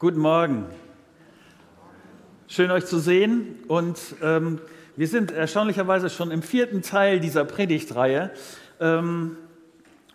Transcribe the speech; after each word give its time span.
Guten 0.00 0.20
Morgen. 0.20 0.64
Schön 2.46 2.70
euch 2.70 2.86
zu 2.86 3.00
sehen. 3.00 3.56
Und 3.66 3.98
ähm, 4.22 4.60
wir 4.94 5.08
sind 5.08 5.32
erstaunlicherweise 5.32 6.08
schon 6.08 6.30
im 6.30 6.42
vierten 6.42 6.82
Teil 6.82 7.18
dieser 7.18 7.44
Predigtreihe. 7.44 8.30
Ähm, 8.78 9.36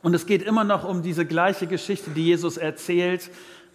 und 0.01 0.13
es 0.13 0.25
geht 0.25 0.41
immer 0.41 0.63
noch 0.63 0.87
um 0.87 1.01
diese 1.01 1.25
gleiche 1.25 1.67
Geschichte, 1.67 2.11
die 2.11 2.23
Jesus 2.23 2.55
erzählt, 2.55 3.29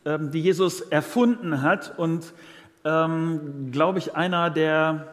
ähm, 0.07 0.31
die 0.31 0.41
Jesus 0.41 0.81
erfunden 0.81 1.61
hat. 1.61 1.99
Und 1.99 2.33
ähm, 2.87 3.71
glaube 3.71 3.99
ich, 3.99 4.17
einer 4.17 4.49
der, 4.49 5.13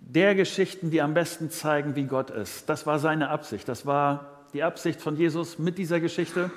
der 0.00 0.34
Geschichten, 0.34 0.90
die 0.90 1.00
am 1.00 1.14
besten 1.14 1.48
zeigen, 1.48 1.96
wie 1.96 2.04
Gott 2.04 2.28
ist. 2.28 2.68
Das 2.68 2.86
war 2.86 2.98
seine 2.98 3.30
Absicht. 3.30 3.66
Das 3.70 3.86
war 3.86 4.42
die 4.52 4.62
Absicht 4.62 5.00
von 5.00 5.16
Jesus 5.16 5.58
mit 5.58 5.78
dieser 5.78 5.98
Geschichte. 5.98 6.50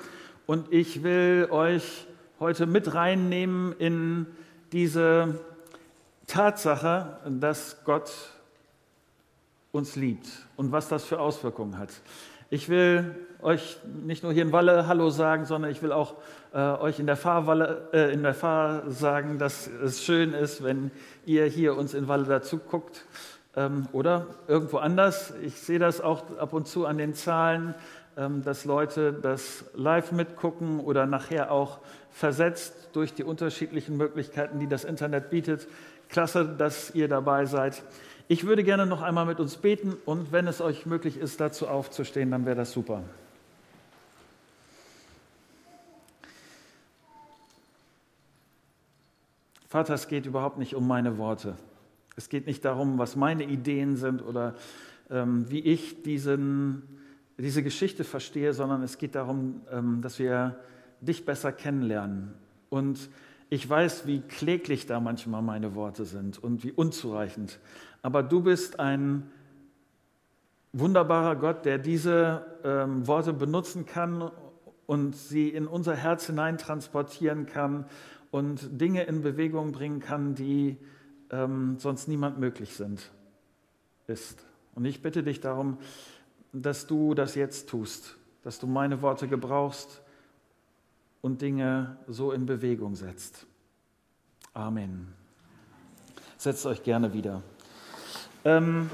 Und 0.44 0.70
ich 0.70 1.02
will 1.02 1.48
euch 1.50 2.06
heute 2.38 2.66
mit 2.66 2.94
reinnehmen 2.94 3.72
in 3.78 4.26
diese 4.72 5.40
Tatsache, 6.26 7.18
dass 7.26 7.82
Gott 7.84 8.12
uns 9.72 9.96
liebt 9.96 10.26
und 10.56 10.72
was 10.72 10.88
das 10.88 11.04
für 11.04 11.20
Auswirkungen 11.20 11.78
hat. 11.78 11.90
Ich 12.50 12.68
will 12.68 13.14
euch 13.42 13.78
nicht 14.04 14.22
nur 14.22 14.32
hier 14.32 14.42
in 14.42 14.52
Walle 14.52 14.86
Hallo 14.86 15.10
sagen, 15.10 15.46
sondern 15.46 15.70
ich 15.70 15.82
will 15.82 15.92
auch 15.92 16.14
äh, 16.52 16.58
euch 16.58 17.00
in 17.00 17.06
der, 17.06 17.16
Fahrwalle, 17.16 17.88
äh, 17.92 18.12
in 18.12 18.22
der 18.22 18.34
Fahr 18.34 18.90
sagen, 18.90 19.38
dass 19.38 19.66
es 19.66 20.04
schön 20.04 20.32
ist, 20.32 20.62
wenn 20.62 20.90
ihr 21.24 21.46
hier 21.46 21.76
uns 21.76 21.94
in 21.94 22.06
Walle 22.06 22.24
dazu 22.24 22.58
guckt 22.58 23.04
ähm, 23.56 23.88
oder 23.92 24.26
irgendwo 24.46 24.78
anders. 24.78 25.34
Ich 25.42 25.60
sehe 25.60 25.78
das 25.78 26.00
auch 26.00 26.38
ab 26.38 26.52
und 26.52 26.68
zu 26.68 26.86
an 26.86 26.98
den 26.98 27.14
Zahlen, 27.14 27.74
ähm, 28.16 28.42
dass 28.42 28.64
Leute 28.64 29.12
das 29.12 29.64
live 29.74 30.12
mitgucken 30.12 30.80
oder 30.80 31.06
nachher 31.06 31.50
auch 31.50 31.80
versetzt 32.16 32.88
durch 32.94 33.12
die 33.12 33.24
unterschiedlichen 33.24 33.98
Möglichkeiten, 33.98 34.58
die 34.58 34.66
das 34.66 34.84
Internet 34.84 35.28
bietet. 35.28 35.68
Klasse, 36.08 36.46
dass 36.46 36.94
ihr 36.94 37.08
dabei 37.08 37.44
seid. 37.44 37.82
Ich 38.26 38.46
würde 38.46 38.64
gerne 38.64 38.86
noch 38.86 39.02
einmal 39.02 39.26
mit 39.26 39.38
uns 39.38 39.58
beten 39.58 39.94
und 40.06 40.32
wenn 40.32 40.46
es 40.46 40.62
euch 40.62 40.86
möglich 40.86 41.18
ist, 41.18 41.42
dazu 41.42 41.68
aufzustehen, 41.68 42.30
dann 42.30 42.46
wäre 42.46 42.56
das 42.56 42.72
super. 42.72 43.02
Vater, 49.68 49.92
es 49.92 50.08
geht 50.08 50.24
überhaupt 50.24 50.56
nicht 50.56 50.74
um 50.74 50.88
meine 50.88 51.18
Worte. 51.18 51.54
Es 52.16 52.30
geht 52.30 52.46
nicht 52.46 52.64
darum, 52.64 52.96
was 52.96 53.14
meine 53.14 53.44
Ideen 53.44 53.96
sind 53.96 54.22
oder 54.22 54.54
ähm, 55.10 55.50
wie 55.50 55.60
ich 55.60 56.02
diesen, 56.02 56.82
diese 57.36 57.62
Geschichte 57.62 58.04
verstehe, 58.04 58.54
sondern 58.54 58.82
es 58.82 58.96
geht 58.96 59.14
darum, 59.14 59.60
ähm, 59.70 60.00
dass 60.00 60.18
wir 60.18 60.56
dich 61.00 61.24
besser 61.24 61.52
kennenlernen. 61.52 62.34
Und 62.68 63.10
ich 63.48 63.68
weiß, 63.68 64.06
wie 64.06 64.20
kläglich 64.20 64.86
da 64.86 65.00
manchmal 65.00 65.42
meine 65.42 65.74
Worte 65.74 66.04
sind 66.04 66.42
und 66.42 66.64
wie 66.64 66.72
unzureichend. 66.72 67.60
Aber 68.02 68.22
du 68.22 68.42
bist 68.42 68.80
ein 68.80 69.30
wunderbarer 70.72 71.36
Gott, 71.36 71.64
der 71.64 71.78
diese 71.78 72.44
ähm, 72.64 73.06
Worte 73.06 73.32
benutzen 73.32 73.86
kann 73.86 74.30
und 74.86 75.16
sie 75.16 75.48
in 75.48 75.66
unser 75.66 75.94
Herz 75.94 76.26
hinein 76.26 76.58
transportieren 76.58 77.46
kann 77.46 77.86
und 78.30 78.80
Dinge 78.80 79.04
in 79.04 79.22
Bewegung 79.22 79.72
bringen 79.72 80.00
kann, 80.00 80.34
die 80.34 80.76
ähm, 81.30 81.76
sonst 81.78 82.08
niemand 82.08 82.38
möglich 82.38 82.74
sind, 82.74 83.10
ist. 84.06 84.44
Und 84.74 84.84
ich 84.84 85.02
bitte 85.02 85.22
dich 85.22 85.40
darum, 85.40 85.78
dass 86.52 86.86
du 86.86 87.14
das 87.14 87.34
jetzt 87.34 87.68
tust, 87.68 88.16
dass 88.42 88.58
du 88.58 88.66
meine 88.66 89.02
Worte 89.02 89.28
gebrauchst 89.28 90.02
und 91.26 91.42
Dinge 91.42 91.96
so 92.06 92.30
in 92.30 92.46
Bewegung 92.46 92.94
setzt. 92.94 93.46
Amen. 94.54 95.12
Setzt 96.38 96.64
euch 96.66 96.84
gerne 96.84 97.12
wieder. 97.12 97.42
Ähm, 98.44 98.88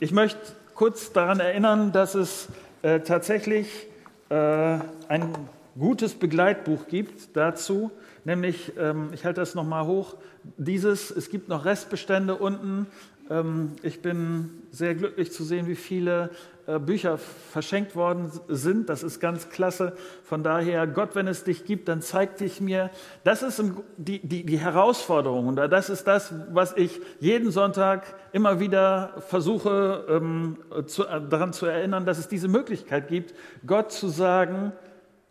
ich 0.00 0.10
möchte 0.10 0.40
kurz 0.74 1.12
daran 1.12 1.38
erinnern, 1.38 1.92
dass 1.92 2.16
es 2.16 2.48
äh, 2.82 2.98
tatsächlich 2.98 3.86
äh, 4.30 4.34
ein 4.34 5.32
gutes 5.78 6.14
Begleitbuch 6.14 6.88
gibt 6.88 7.36
dazu, 7.36 7.92
nämlich, 8.24 8.72
ähm, 8.76 9.10
ich 9.12 9.24
halte 9.24 9.40
das 9.40 9.54
nochmal 9.54 9.86
hoch, 9.86 10.16
dieses, 10.56 11.12
es 11.12 11.30
gibt 11.30 11.48
noch 11.48 11.64
Restbestände 11.64 12.34
unten. 12.34 12.88
Ähm, 13.30 13.72
ich 13.82 14.02
bin 14.02 14.50
sehr 14.70 14.94
glücklich 14.94 15.32
zu 15.32 15.44
sehen, 15.44 15.68
wie 15.68 15.76
viele 15.76 16.30
äh, 16.66 16.78
Bücher 16.78 17.18
verschenkt 17.18 17.96
worden 17.96 18.30
sind. 18.48 18.88
Das 18.88 19.02
ist 19.02 19.20
ganz 19.20 19.48
klasse. 19.48 19.94
Von 20.24 20.42
daher, 20.42 20.86
Gott, 20.86 21.14
wenn 21.14 21.28
es 21.28 21.44
dich 21.44 21.64
gibt, 21.64 21.88
dann 21.88 22.02
zeig 22.02 22.36
dich 22.36 22.60
mir. 22.60 22.90
Das 23.24 23.42
ist 23.42 23.62
die, 23.96 24.18
die, 24.18 24.44
die 24.44 24.58
Herausforderung 24.58 25.46
und 25.48 25.56
das 25.56 25.90
ist 25.90 26.06
das, 26.06 26.34
was 26.52 26.76
ich 26.76 27.00
jeden 27.20 27.50
Sonntag 27.50 28.02
immer 28.32 28.60
wieder 28.60 29.14
versuche 29.28 30.04
ähm, 30.08 30.58
zu, 30.86 31.06
äh, 31.06 31.20
daran 31.28 31.52
zu 31.52 31.66
erinnern, 31.66 32.04
dass 32.04 32.18
es 32.18 32.28
diese 32.28 32.48
Möglichkeit 32.48 33.08
gibt, 33.08 33.34
Gott 33.66 33.92
zu 33.92 34.08
sagen, 34.08 34.72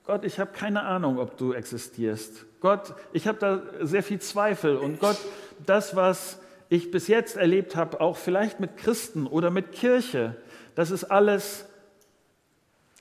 Gott, 0.06 0.26
ich 0.26 0.40
habe 0.40 0.52
keine 0.54 0.84
Ahnung, 0.84 1.20
ob 1.20 1.38
du 1.38 1.54
existierst. 1.54 2.46
Gott, 2.62 2.96
ich 3.14 3.28
habe 3.28 3.38
da 3.38 3.62
sehr 3.82 4.02
viel 4.02 4.20
Zweifel 4.20 4.76
und 4.78 5.00
Gott, 5.00 5.18
das, 5.66 5.96
was 5.96 6.40
ich 6.70 6.92
bis 6.92 7.08
jetzt 7.08 7.36
erlebt 7.36 7.76
habe, 7.76 8.00
auch 8.00 8.16
vielleicht 8.16 8.60
mit 8.60 8.78
Christen 8.78 9.26
oder 9.28 9.50
mit 9.50 9.72
Kirche, 9.72 10.36
das 10.76 10.92
ist 10.92 11.06
alles, 11.06 11.66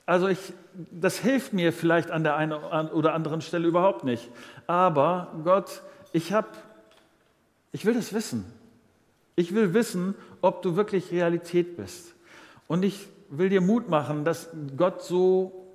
also 0.07 0.27
ich, 0.27 0.53
das 0.91 1.19
hilft 1.19 1.53
mir 1.53 1.73
vielleicht 1.73 2.11
an 2.11 2.25
der 2.25 2.37
einen 2.37 2.53
oder 2.53 3.15
anderen 3.15 3.41
Stelle 3.41 3.69
überhaupt 3.69 4.05
nicht. 4.05 4.31
Aber 4.67 5.35
Gott, 5.45 5.83
ich 6.13 6.33
habe, 6.33 6.49
ich 7.73 7.85
will 7.85 7.95
das 7.95 8.13
wissen. 8.13 8.45
Ich 9.37 9.55
will 9.55 9.75
wissen, 9.75 10.15
ob 10.41 10.63
du 10.63 10.75
wirklich 10.75 11.13
Realität 11.13 11.77
bist. 11.77 12.15
Und 12.67 12.85
ich 12.85 13.09
will 13.29 13.51
dir 13.51 13.61
Mut 13.61 13.89
machen, 13.89 14.25
dass 14.25 14.49
Gott 14.77 15.03
so 15.03 15.68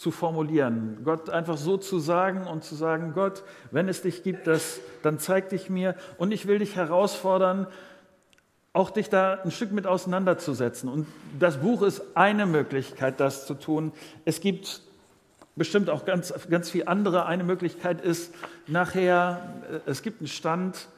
zu 0.00 0.10
formulieren, 0.10 0.96
Gott 1.04 1.28
einfach 1.28 1.58
so 1.58 1.76
zu 1.76 1.98
sagen 1.98 2.46
und 2.46 2.64
zu 2.64 2.74
sagen, 2.74 3.12
Gott, 3.14 3.42
wenn 3.70 3.86
es 3.86 4.00
dich 4.00 4.22
gibt, 4.22 4.46
das, 4.46 4.80
dann 5.02 5.18
zeig 5.18 5.50
dich 5.50 5.68
mir. 5.68 5.94
Und 6.16 6.32
ich 6.32 6.46
will 6.46 6.58
dich 6.58 6.74
herausfordern, 6.74 7.66
auch 8.72 8.90
dich 8.90 9.10
da 9.10 9.34
ein 9.44 9.50
Stück 9.50 9.72
mit 9.72 9.86
auseinanderzusetzen. 9.86 10.88
Und 10.88 11.06
das 11.38 11.58
Buch 11.58 11.82
ist 11.82 12.00
eine 12.14 12.46
Möglichkeit, 12.46 13.20
das 13.20 13.46
zu 13.46 13.52
tun. 13.52 13.92
Es 14.24 14.40
gibt 14.40 14.80
bestimmt 15.54 15.90
auch 15.90 16.06
ganz, 16.06 16.32
ganz 16.48 16.70
viel 16.70 16.84
andere. 16.86 17.26
Eine 17.26 17.44
Möglichkeit 17.44 18.00
ist 18.00 18.32
nachher, 18.66 19.52
äh, 19.70 19.90
es 19.90 20.00
gibt 20.00 20.22
einen 20.22 20.28
Stand 20.28 20.88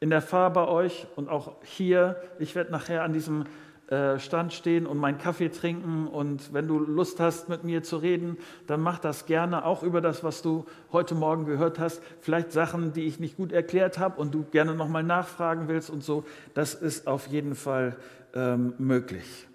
in 0.00 0.10
der 0.10 0.20
Fahr 0.20 0.52
bei 0.52 0.68
euch 0.68 1.06
und 1.16 1.30
auch 1.30 1.52
hier. 1.64 2.20
Ich 2.38 2.54
werde 2.54 2.72
nachher 2.72 3.04
an 3.04 3.14
diesem 3.14 3.46
äh, 3.88 4.18
Stand 4.18 4.52
stehen 4.52 4.86
und 4.86 4.98
meinen 4.98 5.16
Kaffee 5.16 5.48
trinken. 5.48 6.08
Und 6.08 6.52
wenn 6.52 6.68
du 6.68 6.78
Lust 6.78 7.20
hast, 7.20 7.48
mit 7.48 7.64
mir 7.64 7.82
zu 7.82 7.96
reden, 7.96 8.36
dann 8.66 8.80
mach 8.80 8.98
das 8.98 9.24
gerne, 9.24 9.64
auch 9.64 9.82
über 9.82 10.00
das, 10.00 10.22
was 10.22 10.42
du 10.42 10.66
heute 10.92 11.14
Morgen 11.14 11.46
gehört 11.46 11.78
hast. 11.78 12.02
Vielleicht 12.20 12.52
Sachen, 12.52 12.92
die 12.92 13.06
ich 13.06 13.18
nicht 13.18 13.38
gut 13.38 13.50
erklärt 13.50 13.98
habe 13.98 14.20
und 14.20 14.34
du 14.34 14.44
gerne 14.44 14.74
nochmal 14.74 15.02
nachfragen 15.02 15.68
willst 15.68 15.88
und 15.88 16.04
so. 16.04 16.24
Das 16.52 16.74
ist 16.74 17.06
auf 17.06 17.28
jeden 17.28 17.54
Fall 17.54 17.96
ähm, 18.34 18.74
möglich. 18.76 19.46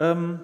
Ähm, 0.00 0.40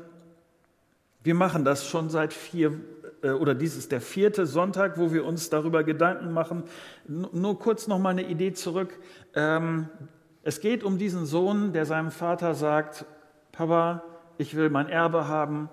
wir 1.23 1.35
machen 1.35 1.65
das 1.65 1.87
schon 1.87 2.11
seit 2.11 2.35
vier 2.35 2.81
äh, 3.23 3.31
oder 3.31 3.55
dies 3.55 3.77
ist 3.77 3.93
der 3.93 4.01
vierte 4.01 4.47
Sonntag, 4.47 4.99
wo 4.99 5.13
wir 5.13 5.25
uns 5.25 5.51
darüber 5.51 5.85
Gedanken 5.85 6.33
machen. 6.33 6.65
Nur 7.07 7.59
kurz 7.59 7.87
noch 7.87 7.99
mal 7.99 8.11
eine 8.11 8.29
Idee 8.29 8.53
zurück. 8.53 8.99
Es 10.43 10.61
geht 10.61 10.85
um 10.85 10.97
diesen 10.97 11.27
Sohn, 11.27 11.73
der 11.73 11.85
seinem 11.85 12.11
Vater 12.11 12.55
sagt, 12.55 13.05
Papa, 13.53 14.03
ich 14.39 14.57
will 14.57 14.71
mein 14.71 14.89
Erbe 14.89 15.29
haben 15.29 15.69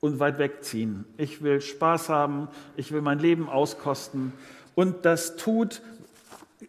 und 0.00 0.20
weit 0.20 0.38
wegziehen. 0.38 1.06
Ich 1.16 1.42
will 1.42 1.60
Spaß 1.60 2.10
haben, 2.10 2.48
ich 2.76 2.92
will 2.92 3.00
mein 3.00 3.18
Leben 3.18 3.48
auskosten. 3.48 4.32
Und 4.74 5.06
das 5.06 5.36
tut, 5.36 5.80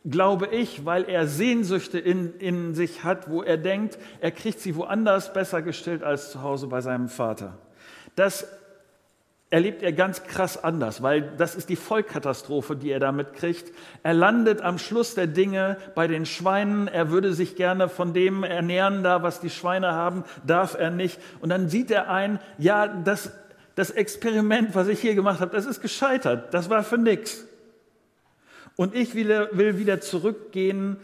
glaube 0.05 0.47
ich, 0.47 0.85
weil 0.85 1.03
er 1.03 1.27
Sehnsüchte 1.27 1.99
in, 1.99 2.33
in 2.39 2.73
sich 2.73 3.03
hat, 3.03 3.29
wo 3.29 3.43
er 3.43 3.57
denkt, 3.57 3.97
er 4.21 4.31
kriegt 4.31 4.61
sie 4.61 4.75
woanders 4.75 5.33
besser 5.33 5.61
gestillt 5.61 6.03
als 6.03 6.31
zu 6.31 6.41
Hause 6.41 6.67
bei 6.67 6.79
seinem 6.79 7.09
Vater. 7.09 7.57
Das 8.15 8.47
erlebt 9.49 9.81
er 9.81 9.93
ganz 9.93 10.23
krass 10.23 10.61
anders, 10.61 11.01
weil 11.01 11.21
das 11.37 11.55
ist 11.55 11.69
die 11.69 11.77
Vollkatastrophe, 11.77 12.75
die 12.75 12.91
er 12.91 12.99
damit 12.99 13.33
kriegt. 13.33 13.73
Er 14.03 14.13
landet 14.13 14.61
am 14.61 14.77
Schluss 14.77 15.15
der 15.15 15.27
Dinge 15.27 15.77
bei 15.95 16.07
den 16.07 16.25
Schweinen. 16.25 16.87
Er 16.87 17.11
würde 17.11 17.33
sich 17.33 17.55
gerne 17.55 17.87
von 17.87 18.13
dem 18.13 18.43
ernähren, 18.43 19.03
da 19.03 19.23
was 19.23 19.39
die 19.39 19.49
Schweine 19.49 19.93
haben, 19.93 20.25
darf 20.45 20.75
er 20.77 20.91
nicht. 20.91 21.19
Und 21.39 21.49
dann 21.49 21.69
sieht 21.69 21.91
er 21.91 22.09
ein, 22.09 22.39
ja, 22.57 22.87
das, 22.87 23.31
das 23.75 23.91
Experiment, 23.91 24.75
was 24.75 24.89
ich 24.89 24.99
hier 24.99 25.15
gemacht 25.15 25.39
habe, 25.39 25.55
das 25.55 25.65
ist 25.65 25.81
gescheitert. 25.81 26.53
Das 26.53 26.69
war 26.69 26.83
für 26.83 26.97
nichts. 26.97 27.45
Und 28.75 28.93
ich 28.95 29.15
will, 29.15 29.49
will 29.53 29.77
wieder 29.77 30.01
zurückgehen 30.01 30.97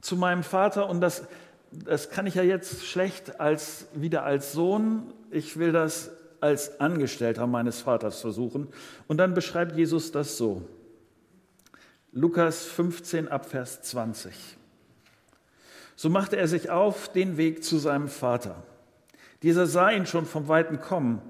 zu 0.00 0.16
meinem 0.16 0.42
Vater 0.42 0.88
und 0.88 1.00
das, 1.00 1.22
das 1.70 2.10
kann 2.10 2.26
ich 2.26 2.34
ja 2.34 2.42
jetzt 2.42 2.84
schlecht 2.84 3.40
als, 3.40 3.86
wieder 3.94 4.24
als 4.24 4.52
Sohn. 4.52 5.04
Ich 5.30 5.56
will 5.56 5.72
das 5.72 6.10
als 6.44 6.78
Angestellter 6.78 7.46
meines 7.46 7.80
Vaters 7.80 8.20
versuchen. 8.20 8.68
Und 9.08 9.16
dann 9.16 9.32
beschreibt 9.32 9.76
Jesus 9.76 10.12
das 10.12 10.36
so. 10.36 10.62
Lukas 12.12 12.66
15 12.66 13.28
Abvers 13.28 13.82
20. 13.82 14.32
So 15.96 16.10
machte 16.10 16.36
er 16.36 16.46
sich 16.46 16.68
auf 16.68 17.10
den 17.10 17.38
Weg 17.38 17.64
zu 17.64 17.78
seinem 17.78 18.08
Vater. 18.08 18.62
Dieser 19.42 19.66
sah 19.66 19.90
ihn 19.90 20.06
schon 20.06 20.26
vom 20.26 20.46
Weiten 20.46 20.80
kommen. 20.80 21.22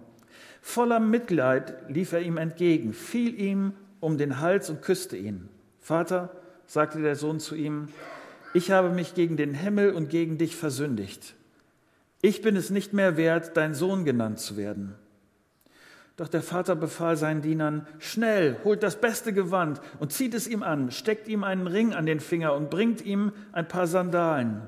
Voller 0.61 1.01
Mitleid 1.01 1.89
lief 1.89 2.13
er 2.13 2.21
ihm 2.21 2.37
entgegen, 2.37 2.93
fiel 2.93 3.39
ihm 3.39 3.75
um 4.01 4.19
den 4.19 4.41
Hals 4.41 4.69
und 4.69 4.83
küsste 4.83 5.17
ihn. 5.17 5.49
Vater, 5.81 6.31
sagte 6.67 7.01
der 7.01 7.17
Sohn 7.17 7.39
zu 7.39 7.55
ihm, 7.55 7.89
ich 8.53 8.71
habe 8.71 8.91
mich 8.91 9.15
gegen 9.15 9.37
den 9.37 9.55
Himmel 9.55 9.93
und 9.93 10.11
gegen 10.11 10.39
dich 10.39 10.57
versündigt. 10.57 11.35
Ich 12.21 12.41
bin 12.41 12.57
es 12.57 12.71
nicht 12.71 12.93
mehr 12.95 13.17
wert, 13.17 13.57
dein 13.57 13.75
Sohn 13.75 14.05
genannt 14.05 14.39
zu 14.39 14.57
werden. 14.57 14.95
Doch 16.17 16.29
der 16.29 16.43
Vater 16.43 16.77
befahl 16.77 17.17
seinen 17.17 17.43
Dienern, 17.43 17.87
schnell, 17.99 18.57
holt 18.63 18.85
das 18.85 19.01
beste 19.01 19.33
Gewand 19.33 19.81
und 19.99 20.13
zieht 20.13 20.35
es 20.35 20.47
ihm 20.47 20.63
an, 20.63 20.93
steckt 20.93 21.27
ihm 21.27 21.43
einen 21.43 21.67
Ring 21.67 21.93
an 21.93 22.07
den 22.07 22.21
Finger 22.21 22.55
und 22.55 22.71
bringt 22.71 23.05
ihm 23.05 23.33
ein 23.51 23.67
paar 23.67 23.89
Sandalen. 23.89 24.63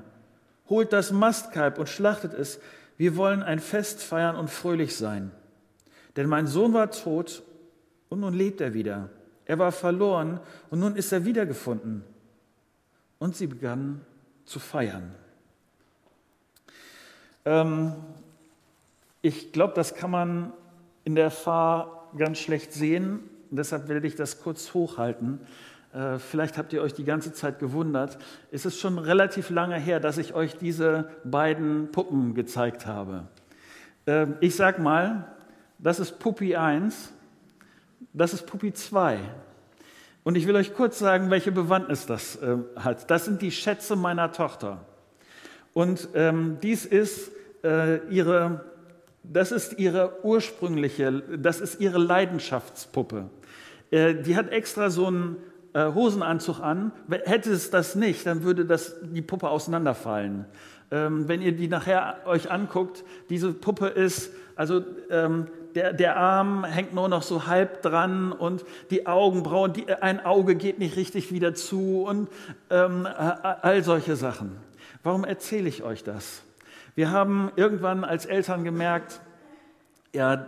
Holt 0.69 0.91
das 0.91 1.11
Mastkalb 1.11 1.79
und 1.79 1.87
schlachtet 1.87 2.33
es. 2.33 2.59
Wir 2.97 3.15
wollen 3.15 3.43
ein 3.43 3.59
Fest 3.59 4.03
feiern 4.03 4.35
und 4.35 4.49
fröhlich 4.49 4.97
sein. 4.97 5.31
Denn 6.17 6.27
mein 6.27 6.47
Sohn 6.47 6.73
war 6.73 6.91
tot 6.91 7.43
und 8.09 8.19
nun 8.19 8.33
lebt 8.33 8.59
er 8.59 8.73
wieder. 8.73 9.09
Er 9.45 9.57
war 9.57 9.71
verloren 9.71 10.41
und 10.69 10.79
nun 10.79 10.97
ist 10.97 11.13
er 11.13 11.23
wiedergefunden. 11.23 12.03
Und 13.19 13.37
sie 13.37 13.47
begannen 13.47 14.01
zu 14.43 14.59
feiern. 14.59 15.15
Ähm, 17.45 17.93
ich 19.21 19.53
glaube, 19.53 19.73
das 19.73 19.95
kann 19.95 20.11
man 20.11 20.53
in 21.07 21.15
der 21.15 21.31
Fahr 21.31 22.09
ganz 22.17 22.37
schlecht 22.37 22.73
sehen. 22.73 23.21
Deshalb 23.49 23.87
werde 23.87 24.05
ich 24.05 24.15
das 24.15 24.41
kurz 24.41 24.73
hochhalten. 24.73 25.39
Äh, 25.93 26.19
vielleicht 26.19 26.57
habt 26.57 26.73
ihr 26.73 26.81
euch 26.81 26.93
die 26.93 27.05
ganze 27.05 27.31
Zeit 27.31 27.59
gewundert. 27.59 28.17
Es 28.51 28.65
ist 28.65 28.77
schon 28.77 28.97
relativ 28.97 29.49
lange 29.49 29.77
her, 29.77 30.01
dass 30.01 30.17
ich 30.17 30.33
euch 30.33 30.57
diese 30.57 31.09
beiden 31.23 31.93
Puppen 31.93 32.33
gezeigt 32.33 32.85
habe. 32.85 33.23
Äh, 34.05 34.27
ich 34.41 34.57
sag 34.57 34.79
mal, 34.79 35.33
das 35.79 36.01
ist 36.01 36.19
Puppi 36.19 36.57
1, 36.57 37.13
das 38.11 38.33
ist 38.33 38.45
Puppi 38.45 38.73
2. 38.73 39.17
Und 40.25 40.35
ich 40.35 40.45
will 40.45 40.57
euch 40.57 40.73
kurz 40.73 40.99
sagen, 40.99 41.29
welche 41.29 41.53
Bewandtnis 41.53 42.05
das 42.05 42.35
äh, 42.35 42.57
hat. 42.75 43.09
Das 43.09 43.23
sind 43.23 43.41
die 43.41 43.51
Schätze 43.51 43.95
meiner 43.95 44.33
Tochter. 44.33 44.83
Und 45.71 46.09
ähm, 46.15 46.57
dies 46.61 46.85
ist 46.85 47.31
äh, 47.63 48.05
ihre, 48.09 48.65
das 49.31 49.51
ist 49.51 49.79
ihre 49.79 50.23
ursprüngliche, 50.23 51.23
das 51.37 51.59
ist 51.59 51.79
ihre 51.79 51.97
Leidenschaftspuppe. 51.97 53.29
Äh, 53.91 54.15
die 54.15 54.35
hat 54.35 54.51
extra 54.51 54.89
so 54.89 55.07
einen 55.07 55.37
äh, 55.73 55.93
Hosenanzug 55.93 56.59
an. 56.59 56.91
Hätte 57.25 57.51
es 57.51 57.69
das 57.69 57.95
nicht, 57.95 58.25
dann 58.25 58.43
würde 58.43 58.65
das, 58.65 58.95
die 59.01 59.21
Puppe 59.21 59.49
auseinanderfallen. 59.49 60.45
Ähm, 60.89 61.27
wenn 61.27 61.41
ihr 61.41 61.51
die 61.51 61.67
nachher 61.67 62.21
euch 62.25 62.49
anguckt, 62.49 63.03
diese 63.29 63.53
Puppe 63.53 63.87
ist, 63.87 64.31
also 64.55 64.83
ähm, 65.09 65.47
der, 65.75 65.93
der 65.93 66.17
Arm 66.17 66.63
hängt 66.63 66.93
nur 66.93 67.09
noch 67.09 67.21
so 67.21 67.45
halb 67.45 67.81
dran 67.81 68.31
und 68.31 68.65
die 68.89 69.05
Augenbrauen, 69.05 69.73
die, 69.73 69.91
ein 69.93 70.25
Auge 70.25 70.55
geht 70.55 70.79
nicht 70.79 70.95
richtig 70.95 71.31
wieder 71.31 71.53
zu 71.53 72.03
und 72.03 72.29
ähm, 72.69 73.05
all 73.05 73.83
solche 73.83 74.15
Sachen. 74.15 74.57
Warum 75.03 75.23
erzähle 75.23 75.69
ich 75.69 75.83
euch 75.83 76.03
das? 76.03 76.41
Wir 76.97 77.11
haben 77.11 77.51
irgendwann 77.55 78.03
als 78.03 78.25
Eltern 78.25 78.63
gemerkt, 78.63 79.21
ja, 80.13 80.47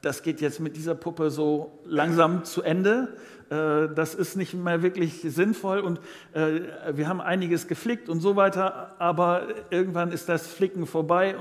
das 0.00 0.22
geht 0.22 0.40
jetzt 0.40 0.58
mit 0.58 0.74
dieser 0.74 0.94
Puppe 0.94 1.30
so 1.30 1.78
langsam 1.84 2.42
zu 2.44 2.62
Ende. 2.62 3.18
Äh, 3.50 3.94
das 3.94 4.14
ist 4.14 4.34
nicht 4.34 4.54
mehr 4.54 4.82
wirklich 4.82 5.20
sinnvoll 5.20 5.80
und 5.80 6.00
äh, 6.32 6.62
wir 6.94 7.06
haben 7.06 7.20
einiges 7.20 7.68
geflickt 7.68 8.08
und 8.08 8.20
so 8.20 8.34
weiter, 8.34 8.94
aber 8.98 9.48
irgendwann 9.68 10.10
ist 10.10 10.26
das 10.30 10.46
Flicken 10.46 10.86
vorbei 10.86 11.36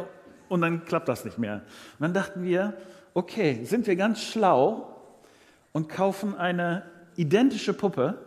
und 0.50 0.60
dann 0.60 0.84
klappt 0.84 1.08
das 1.08 1.24
nicht 1.24 1.38
mehr. 1.38 1.62
Und 1.98 2.02
dann 2.02 2.14
dachten 2.14 2.44
wir, 2.44 2.74
okay, 3.14 3.64
sind 3.64 3.88
wir 3.88 3.96
ganz 3.96 4.22
schlau 4.22 4.94
und 5.72 5.88
kaufen 5.88 6.36
eine 6.36 6.84
identische 7.16 7.72
Puppe 7.74 8.18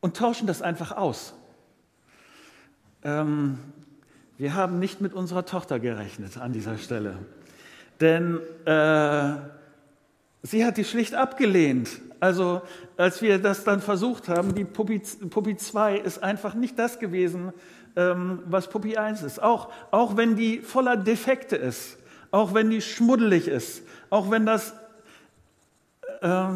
und 0.00 0.18
tauschen 0.18 0.46
das 0.46 0.60
einfach 0.60 0.94
aus. 0.94 1.32
Ähm, 3.02 3.58
wir 4.38 4.54
haben 4.54 4.78
nicht 4.78 5.00
mit 5.00 5.14
unserer 5.14 5.44
Tochter 5.44 5.78
gerechnet 5.78 6.38
an 6.38 6.52
dieser 6.52 6.78
Stelle, 6.78 7.16
denn 8.00 8.38
äh, 8.64 9.34
sie 10.42 10.64
hat 10.64 10.76
die 10.76 10.84
schlicht 10.84 11.14
abgelehnt. 11.14 11.88
Also 12.20 12.62
als 12.96 13.20
wir 13.22 13.38
das 13.38 13.64
dann 13.64 13.80
versucht 13.80 14.28
haben, 14.28 14.54
die 14.54 14.64
Puppi, 14.64 15.00
Puppi 15.30 15.56
2 15.56 15.98
ist 15.98 16.22
einfach 16.22 16.54
nicht 16.54 16.78
das 16.78 16.98
gewesen, 16.98 17.52
ähm, 17.94 18.42
was 18.46 18.68
Puppi 18.68 18.96
1 18.96 19.22
ist. 19.22 19.42
Auch, 19.42 19.70
auch 19.90 20.16
wenn 20.16 20.36
die 20.36 20.58
voller 20.60 20.96
Defekte 20.96 21.56
ist 21.56 21.98
auch 22.30 22.54
wenn 22.54 22.70
die 22.70 22.82
schmuddelig 22.82 23.48
ist, 23.48 23.82
auch 24.10 24.30
wenn 24.30 24.46
das, 24.46 24.74
äh, 26.20 26.48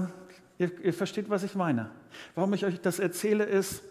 ihr, 0.59 0.71
ihr 0.83 0.93
versteht, 0.93 1.31
was 1.31 1.43
ich 1.43 1.55
meine. 1.55 1.91
Warum 2.35 2.53
ich 2.55 2.65
euch 2.65 2.81
das 2.81 2.99
erzähle, 2.99 3.45
ist, 3.45 3.83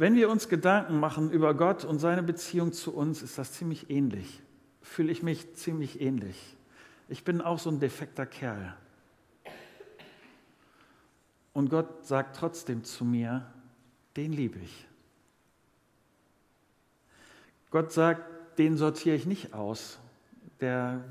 wenn 0.00 0.14
wir 0.14 0.30
uns 0.30 0.48
Gedanken 0.48 0.98
machen 0.98 1.30
über 1.30 1.52
Gott 1.52 1.84
und 1.84 1.98
seine 1.98 2.22
Beziehung 2.22 2.72
zu 2.72 2.94
uns, 2.94 3.20
ist 3.20 3.36
das 3.36 3.52
ziemlich 3.52 3.90
ähnlich. 3.90 4.40
Fühle 4.80 5.12
ich 5.12 5.22
mich 5.22 5.54
ziemlich 5.56 6.00
ähnlich. 6.00 6.56
Ich 7.10 7.22
bin 7.22 7.42
auch 7.42 7.58
so 7.58 7.68
ein 7.68 7.80
defekter 7.80 8.24
Kerl. 8.24 8.74
Und 11.52 11.68
Gott 11.68 12.06
sagt 12.06 12.36
trotzdem 12.36 12.82
zu 12.82 13.04
mir, 13.04 13.44
den 14.16 14.32
liebe 14.32 14.58
ich. 14.60 14.86
Gott 17.70 17.92
sagt, 17.92 18.22
den 18.58 18.78
sortiere 18.78 19.16
ich 19.16 19.26
nicht 19.26 19.52
aus. 19.52 19.98
Der 20.60 21.04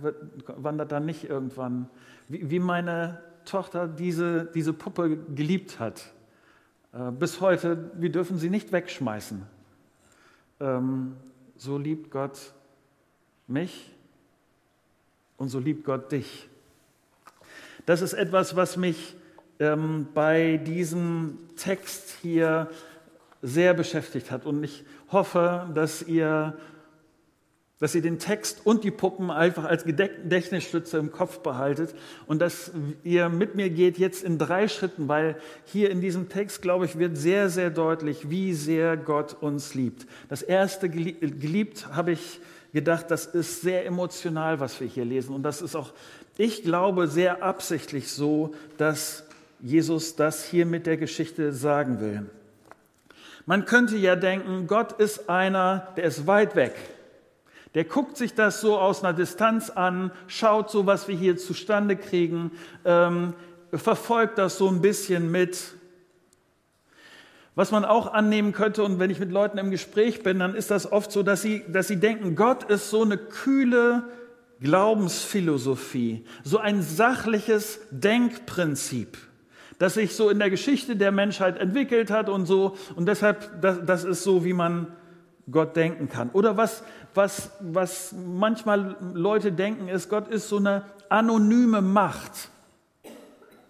wandert 0.47 0.91
dann 0.91 1.05
nicht 1.05 1.25
irgendwann, 1.25 1.91
wie, 2.27 2.49
wie 2.49 2.59
meine 2.59 3.21
Tochter 3.45 3.87
diese, 3.87 4.45
diese 4.45 4.73
Puppe 4.73 5.15
geliebt 5.15 5.79
hat. 5.79 6.11
Äh, 6.93 7.11
bis 7.11 7.39
heute, 7.41 7.91
wir 7.95 8.11
dürfen 8.11 8.37
sie 8.37 8.49
nicht 8.49 8.71
wegschmeißen. 8.71 9.45
Ähm, 10.59 11.15
so 11.57 11.77
liebt 11.77 12.11
Gott 12.11 12.53
mich 13.47 13.91
und 15.37 15.49
so 15.49 15.59
liebt 15.59 15.85
Gott 15.85 16.11
dich. 16.11 16.49
Das 17.85 18.01
ist 18.01 18.13
etwas, 18.13 18.55
was 18.55 18.77
mich 18.77 19.15
ähm, 19.59 20.07
bei 20.13 20.57
diesem 20.57 21.37
Text 21.55 22.17
hier 22.21 22.69
sehr 23.41 23.73
beschäftigt 23.73 24.31
hat. 24.31 24.45
Und 24.45 24.63
ich 24.63 24.83
hoffe, 25.11 25.69
dass 25.73 26.01
ihr 26.01 26.57
dass 27.79 27.95
ihr 27.95 28.01
den 28.01 28.19
Text 28.19 28.65
und 28.65 28.83
die 28.83 28.91
Puppen 28.91 29.31
einfach 29.31 29.63
als 29.63 29.85
Gedächtnisstütze 29.85 30.97
im 30.97 31.11
Kopf 31.11 31.39
behaltet 31.39 31.95
und 32.27 32.41
dass 32.41 32.71
ihr 33.03 33.29
mit 33.29 33.55
mir 33.55 33.69
geht 33.69 33.97
jetzt 33.97 34.23
in 34.23 34.37
drei 34.37 34.67
Schritten, 34.67 35.07
weil 35.07 35.37
hier 35.65 35.89
in 35.89 36.01
diesem 36.01 36.27
Text, 36.27 36.61
glaube 36.61 36.85
ich, 36.85 36.99
wird 36.99 37.17
sehr, 37.17 37.49
sehr 37.49 37.69
deutlich, 37.69 38.29
wie 38.29 38.53
sehr 38.53 38.97
Gott 38.97 39.33
uns 39.39 39.75
liebt. 39.75 40.07
Das 40.27 40.41
erste 40.41 40.89
geliebt 40.89 41.87
habe 41.93 42.11
ich 42.11 42.41
gedacht, 42.73 43.09
das 43.09 43.25
ist 43.25 43.61
sehr 43.61 43.85
emotional, 43.85 44.59
was 44.59 44.79
wir 44.81 44.87
hier 44.87 45.05
lesen 45.05 45.33
und 45.33 45.43
das 45.43 45.61
ist 45.61 45.75
auch, 45.75 45.93
ich 46.37 46.63
glaube, 46.63 47.07
sehr 47.07 47.43
absichtlich 47.43 48.11
so, 48.11 48.53
dass 48.77 49.23
Jesus 49.61 50.17
das 50.17 50.43
hier 50.43 50.65
mit 50.65 50.85
der 50.85 50.97
Geschichte 50.97 51.53
sagen 51.53 52.01
will. 52.01 52.25
Man 53.45 53.65
könnte 53.65 53.97
ja 53.97 54.15
denken, 54.15 54.67
Gott 54.67 54.93
ist 54.99 55.29
einer, 55.29 55.87
der 55.95 56.03
ist 56.03 56.27
weit 56.27 56.55
weg 56.55 56.75
der 57.75 57.85
guckt 57.85 58.17
sich 58.17 58.33
das 58.33 58.61
so 58.61 58.77
aus 58.77 59.03
einer 59.03 59.13
Distanz 59.13 59.69
an, 59.69 60.11
schaut 60.27 60.71
so, 60.71 60.85
was 60.85 61.07
wir 61.07 61.15
hier 61.15 61.37
zustande 61.37 61.95
kriegen, 61.95 62.51
ähm, 62.83 63.33
verfolgt 63.71 64.37
das 64.37 64.57
so 64.57 64.67
ein 64.67 64.81
bisschen 64.81 65.29
mit. 65.31 65.75
Was 67.55 67.71
man 67.71 67.85
auch 67.85 68.13
annehmen 68.13 68.53
könnte, 68.53 68.83
und 68.83 68.99
wenn 68.99 69.09
ich 69.09 69.19
mit 69.19 69.31
Leuten 69.31 69.57
im 69.57 69.69
Gespräch 69.69 70.23
bin, 70.23 70.39
dann 70.39 70.55
ist 70.55 70.71
das 70.71 70.91
oft 70.91 71.11
so, 71.11 71.23
dass 71.23 71.41
sie, 71.41 71.63
dass 71.67 71.87
sie 71.87 71.97
denken, 71.97 72.35
Gott 72.35 72.63
ist 72.63 72.89
so 72.89 73.03
eine 73.03 73.17
kühle 73.17 74.03
Glaubensphilosophie, 74.61 76.23
so 76.43 76.57
ein 76.57 76.81
sachliches 76.81 77.79
Denkprinzip, 77.91 79.17
das 79.77 79.93
sich 79.93 80.15
so 80.15 80.29
in 80.29 80.39
der 80.39 80.49
Geschichte 80.49 80.95
der 80.95 81.11
Menschheit 81.11 81.57
entwickelt 81.57 82.11
hat 82.11 82.29
und 82.29 82.45
so, 82.45 82.75
und 82.95 83.07
deshalb, 83.07 83.61
das, 83.61 83.79
das 83.85 84.03
ist 84.03 84.23
so, 84.23 84.43
wie 84.43 84.53
man 84.53 84.87
Gott 85.51 85.75
denken 85.75 86.09
kann. 86.09 86.29
Oder 86.31 86.57
was, 86.57 86.83
was, 87.13 87.51
was 87.59 88.13
manchmal 88.13 88.97
Leute 89.13 89.51
denken, 89.51 89.87
ist, 89.87 90.09
Gott 90.09 90.27
ist 90.27 90.49
so 90.49 90.57
eine 90.57 90.85
anonyme 91.09 91.81
Macht, 91.81 92.49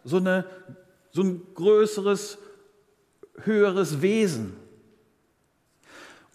so, 0.04 0.18
eine, 0.18 0.46
so 1.12 1.24
ein 1.24 1.42
größeres, 1.54 2.38
höheres 3.44 4.02
Wesen. 4.02 4.56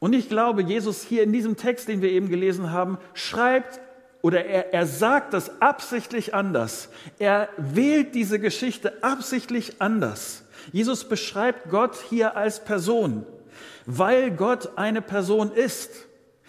Und 0.01 0.13
ich 0.13 0.29
glaube, 0.29 0.63
Jesus 0.63 1.03
hier 1.03 1.23
in 1.23 1.33
diesem 1.33 1.57
Text, 1.57 1.89
den 1.89 2.03
wir 2.03 2.11
eben 2.11 2.29
gelesen 2.29 2.73
haben, 2.73 2.99
schreibt 3.15 3.81
oder 4.25 4.45
er, 4.45 4.73
er 4.73 4.87
sagt 4.87 5.35
das 5.35 5.61
absichtlich 5.61 6.35
anders. 6.35 6.89
Er 7.19 7.49
wählt 7.59 8.15
diese 8.15 8.39
Geschichte 8.39 9.03
absichtlich 9.03 9.81
anders. 9.81 10.45
Jesus 10.73 11.05
beschreibt 11.05 11.71
Gott 11.71 11.97
hier 12.09 12.37
als 12.37 12.65
Person, 12.65 13.27
weil 13.87 14.31
Gott 14.31 14.77
eine 14.77 15.03
Person 15.03 15.53
ist. 15.53 15.91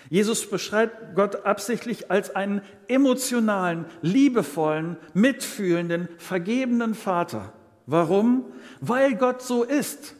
Jesus 0.10 0.50
beschreibt 0.50 1.16
Gott 1.16 1.46
absichtlich 1.46 2.12
als 2.12 2.36
einen 2.36 2.62
emotionalen, 2.88 3.86
liebevollen, 4.02 4.98
mitfühlenden, 5.14 6.10
vergebenen 6.18 6.94
Vater. 6.94 7.54
Warum? 7.88 8.46
Weil 8.82 9.16
Gott 9.16 9.42
so 9.42 9.64
ist. 9.64 10.16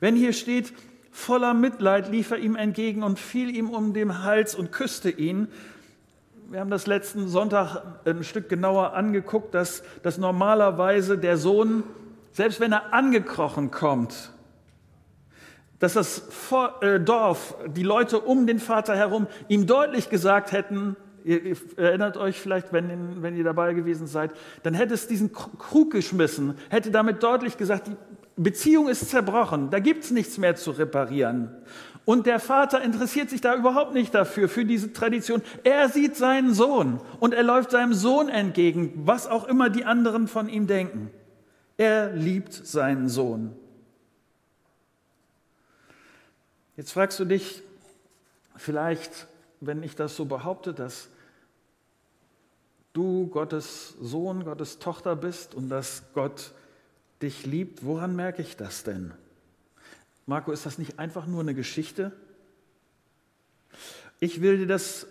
Wenn 0.00 0.16
hier 0.16 0.32
steht, 0.32 0.72
voller 1.10 1.54
Mitleid 1.54 2.10
lief 2.10 2.30
er 2.30 2.38
ihm 2.38 2.56
entgegen 2.56 3.02
und 3.02 3.18
fiel 3.18 3.54
ihm 3.54 3.70
um 3.70 3.92
den 3.92 4.22
Hals 4.22 4.54
und 4.54 4.72
küsste 4.72 5.10
ihn. 5.10 5.48
Wir 6.50 6.60
haben 6.60 6.70
das 6.70 6.86
letzten 6.86 7.28
Sonntag 7.28 7.82
ein 8.06 8.24
Stück 8.24 8.48
genauer 8.48 8.94
angeguckt, 8.94 9.54
dass, 9.54 9.82
dass 10.02 10.18
normalerweise 10.18 11.18
der 11.18 11.36
Sohn, 11.36 11.82
selbst 12.32 12.60
wenn 12.60 12.72
er 12.72 12.94
angekrochen 12.94 13.70
kommt, 13.70 14.32
dass 15.78 15.94
das 15.94 16.22
äh, 16.80 16.98
Dorf, 16.98 17.56
die 17.66 17.82
Leute 17.82 18.20
um 18.20 18.46
den 18.46 18.58
Vater 18.58 18.96
herum 18.96 19.26
ihm 19.48 19.66
deutlich 19.66 20.10
gesagt 20.10 20.52
hätten, 20.52 20.96
ihr 21.24 21.56
erinnert 21.76 22.16
euch 22.16 22.40
vielleicht, 22.40 22.72
wenn, 22.72 23.22
wenn 23.22 23.36
ihr 23.36 23.44
dabei 23.44 23.74
gewesen 23.74 24.06
seid, 24.06 24.32
dann 24.62 24.74
hätte 24.74 24.94
es 24.94 25.06
diesen 25.06 25.32
Krug 25.32 25.92
geschmissen, 25.92 26.54
hätte 26.70 26.90
damit 26.90 27.22
deutlich 27.22 27.56
gesagt, 27.56 27.88
die 27.88 27.96
Beziehung 28.36 28.88
ist 28.88 29.10
zerbrochen, 29.10 29.70
da 29.70 29.78
gibt 29.78 30.04
es 30.04 30.10
nichts 30.10 30.38
mehr 30.38 30.56
zu 30.56 30.70
reparieren. 30.70 31.50
Und 32.04 32.24
der 32.26 32.40
Vater 32.40 32.80
interessiert 32.80 33.28
sich 33.28 33.42
da 33.42 33.54
überhaupt 33.54 33.92
nicht 33.92 34.14
dafür, 34.14 34.48
für 34.48 34.64
diese 34.64 34.94
Tradition. 34.94 35.42
Er 35.62 35.90
sieht 35.90 36.16
seinen 36.16 36.54
Sohn 36.54 37.00
und 37.20 37.34
er 37.34 37.42
läuft 37.42 37.72
seinem 37.72 37.92
Sohn 37.92 38.30
entgegen, 38.30 38.94
was 39.04 39.26
auch 39.26 39.46
immer 39.46 39.68
die 39.68 39.84
anderen 39.84 40.26
von 40.26 40.48
ihm 40.48 40.66
denken. 40.66 41.10
Er 41.76 42.14
liebt 42.14 42.54
seinen 42.54 43.08
Sohn. 43.08 43.54
Jetzt 46.78 46.92
fragst 46.92 47.18
du 47.18 47.24
dich 47.24 47.60
vielleicht, 48.54 49.26
wenn 49.60 49.82
ich 49.82 49.96
das 49.96 50.14
so 50.14 50.26
behaupte, 50.26 50.72
dass 50.72 51.08
du 52.92 53.26
Gottes 53.26 53.96
Sohn, 54.00 54.44
Gottes 54.44 54.78
Tochter 54.78 55.16
bist 55.16 55.56
und 55.56 55.70
dass 55.70 56.04
Gott 56.14 56.52
dich 57.20 57.44
liebt, 57.44 57.84
woran 57.84 58.14
merke 58.14 58.42
ich 58.42 58.56
das 58.56 58.84
denn? 58.84 59.12
Marco, 60.24 60.52
ist 60.52 60.66
das 60.66 60.78
nicht 60.78 61.00
einfach 61.00 61.26
nur 61.26 61.40
eine 61.40 61.52
Geschichte? 61.52 62.12
Ich 64.20 64.40
will 64.40 64.58
dir 64.58 64.68
das 64.68 65.08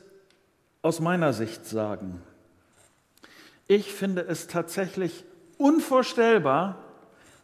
aus 0.81 1.01
meiner 1.01 1.33
Sicht 1.33 1.65
sagen. 1.65 2.21
Ich 3.67 3.91
finde 3.91 4.21
es 4.21 4.47
tatsächlich 4.47 5.25
unvorstellbar, 5.57 6.81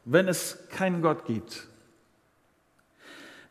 wenn 0.06 0.30
es 0.30 0.60
keinen 0.70 1.02
Gott 1.02 1.26
gibt. 1.26 1.68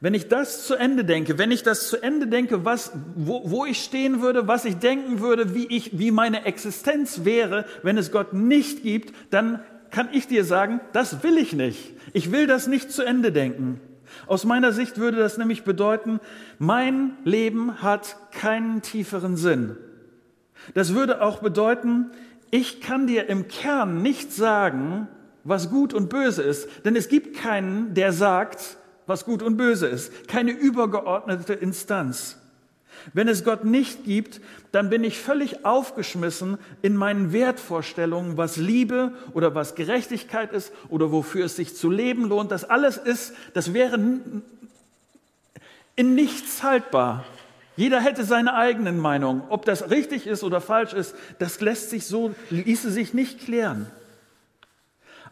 Wenn 0.03 0.15
ich 0.15 0.27
das 0.27 0.67
zu 0.67 0.75
Ende 0.75 1.05
denke, 1.05 1.39
wenn 1.39 1.53
ich 1.53 1.63
das 1.63 1.87
zu 1.87 2.03
Ende 2.03 2.27
denke, 2.27 2.65
was, 2.65 2.91
wo, 3.15 3.49
wo 3.49 3.65
ich 3.65 3.85
stehen 3.85 4.21
würde, 4.21 4.49
was 4.49 4.65
ich 4.65 4.79
denken 4.79 5.21
würde, 5.21 5.55
wie, 5.55 5.69
ich, 5.69 5.97
wie 5.97 6.11
meine 6.11 6.45
Existenz 6.45 7.25
wäre, 7.25 7.67
wenn 7.85 7.97
es 7.97 8.11
Gott 8.11 8.33
nicht 8.33 8.83
gibt, 8.83 9.15
dann 9.31 9.61
kann 9.93 10.09
ich 10.11 10.27
dir 10.27 10.45
sagen, 10.45 10.81
das 10.93 11.23
will 11.23 11.39
ich 11.39 11.53
nicht. 11.53 11.95
Ich 12.15 12.33
will 12.33 12.49
das 12.49 12.67
nicht 12.67 12.91
zu 12.91 13.05
Ende 13.05 13.31
denken. 13.31 13.81
Aus 14.27 14.45
meiner 14.45 14.73
Sicht 14.73 14.99
würde 14.99 15.19
das 15.19 15.39
nämlich 15.39 15.63
bedeuten, 15.63 16.19
mein 16.59 17.13
Leben 17.23 17.81
hat 17.81 18.17
keinen 18.33 18.83
tieferen 18.83 19.37
Sinn. 19.37 19.77
Das 20.75 20.95
würde 20.95 21.23
auch 21.23 21.39
bedeuten, 21.39 22.11
ich 22.51 22.81
kann 22.81 23.07
dir 23.07 23.29
im 23.29 23.47
Kern 23.47 24.03
nicht 24.03 24.33
sagen, 24.33 25.07
was 25.45 25.71
gut 25.71 25.95
und 25.95 26.09
böse 26.09 26.43
ist, 26.43 26.69
denn 26.85 26.97
es 26.97 27.09
gibt 27.09 27.37
keinen, 27.37 27.95
der 27.95 28.13
sagt, 28.13 28.79
was 29.12 29.26
gut 29.26 29.42
und 29.42 29.59
böse 29.59 29.87
ist, 29.87 30.26
keine 30.26 30.52
übergeordnete 30.52 31.52
Instanz. 31.52 32.38
Wenn 33.12 33.28
es 33.28 33.45
Gott 33.45 33.64
nicht 33.64 34.04
gibt, 34.04 34.40
dann 34.71 34.88
bin 34.88 35.04
ich 35.04 35.19
völlig 35.19 35.66
aufgeschmissen 35.66 36.57
in 36.81 36.97
meinen 36.97 37.33
Wertvorstellungen, 37.33 38.38
was 38.38 38.57
Liebe 38.57 39.12
oder 39.35 39.54
was 39.54 39.75
Gerechtigkeit 39.75 40.52
ist 40.52 40.73
oder 40.88 41.12
wofür 41.12 41.45
es 41.45 41.57
sich 41.57 41.76
zu 41.76 41.90
leben 41.90 42.25
lohnt. 42.25 42.50
Das 42.50 42.64
alles 42.64 42.97
ist, 42.97 43.35
das 43.52 43.75
wäre 43.75 43.97
in 45.97 46.14
nichts 46.14 46.62
haltbar. 46.62 47.25
Jeder 47.76 48.00
hätte 48.00 48.25
seine 48.25 48.54
eigenen 48.54 48.99
Meinungen. 48.99 49.42
Ob 49.50 49.66
das 49.66 49.90
richtig 49.90 50.26
ist 50.26 50.42
oder 50.42 50.62
falsch 50.62 50.95
ist, 50.95 51.14
das 51.38 51.61
lässt 51.61 51.90
sich 51.90 52.07
so, 52.07 52.35
ließe 52.49 52.90
sich 52.90 53.12
nicht 53.12 53.40
klären. 53.40 53.87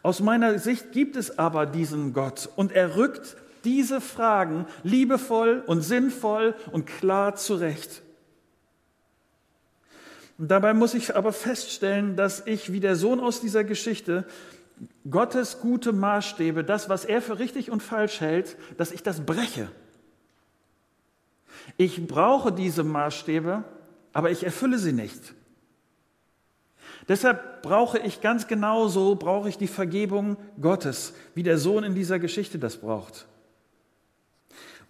Aus 0.03 0.19
meiner 0.19 0.57
Sicht 0.59 0.91
gibt 0.91 1.15
es 1.15 1.37
aber 1.37 1.65
diesen 1.65 2.13
Gott 2.13 2.49
und 2.55 2.71
er 2.71 2.95
rückt 2.95 3.37
diese 3.63 4.01
Fragen 4.01 4.65
liebevoll 4.83 5.63
und 5.65 5.81
sinnvoll 5.81 6.55
und 6.71 6.85
klar 6.85 7.35
zurecht. 7.35 8.01
Und 10.37 10.49
dabei 10.49 10.73
muss 10.73 10.93
ich 10.93 11.15
aber 11.15 11.33
feststellen, 11.33 12.15
dass 12.15 12.47
ich 12.47 12.71
wie 12.71 12.79
der 12.79 12.95
Sohn 12.95 13.19
aus 13.19 13.41
dieser 13.41 13.63
Geschichte 13.63 14.25
Gottes 15.09 15.59
gute 15.59 15.93
Maßstäbe, 15.93 16.63
das, 16.63 16.89
was 16.89 17.05
er 17.05 17.21
für 17.21 17.37
richtig 17.37 17.69
und 17.69 17.83
falsch 17.83 18.21
hält, 18.21 18.57
dass 18.77 18.91
ich 18.91 19.03
das 19.03 19.25
breche. 19.25 19.69
Ich 21.77 22.07
brauche 22.07 22.51
diese 22.51 22.83
Maßstäbe, 22.83 23.63
aber 24.13 24.31
ich 24.31 24.43
erfülle 24.43 24.79
sie 24.79 24.93
nicht. 24.93 25.35
Deshalb 27.07 27.61
brauche 27.61 27.99
ich 27.99 28.21
ganz 28.21 28.47
genauso, 28.47 29.15
brauche 29.15 29.49
ich 29.49 29.57
die 29.57 29.67
Vergebung 29.67 30.37
Gottes, 30.59 31.13
wie 31.35 31.43
der 31.43 31.57
Sohn 31.57 31.83
in 31.83 31.95
dieser 31.95 32.19
Geschichte 32.19 32.57
das 32.57 32.77
braucht. 32.77 33.27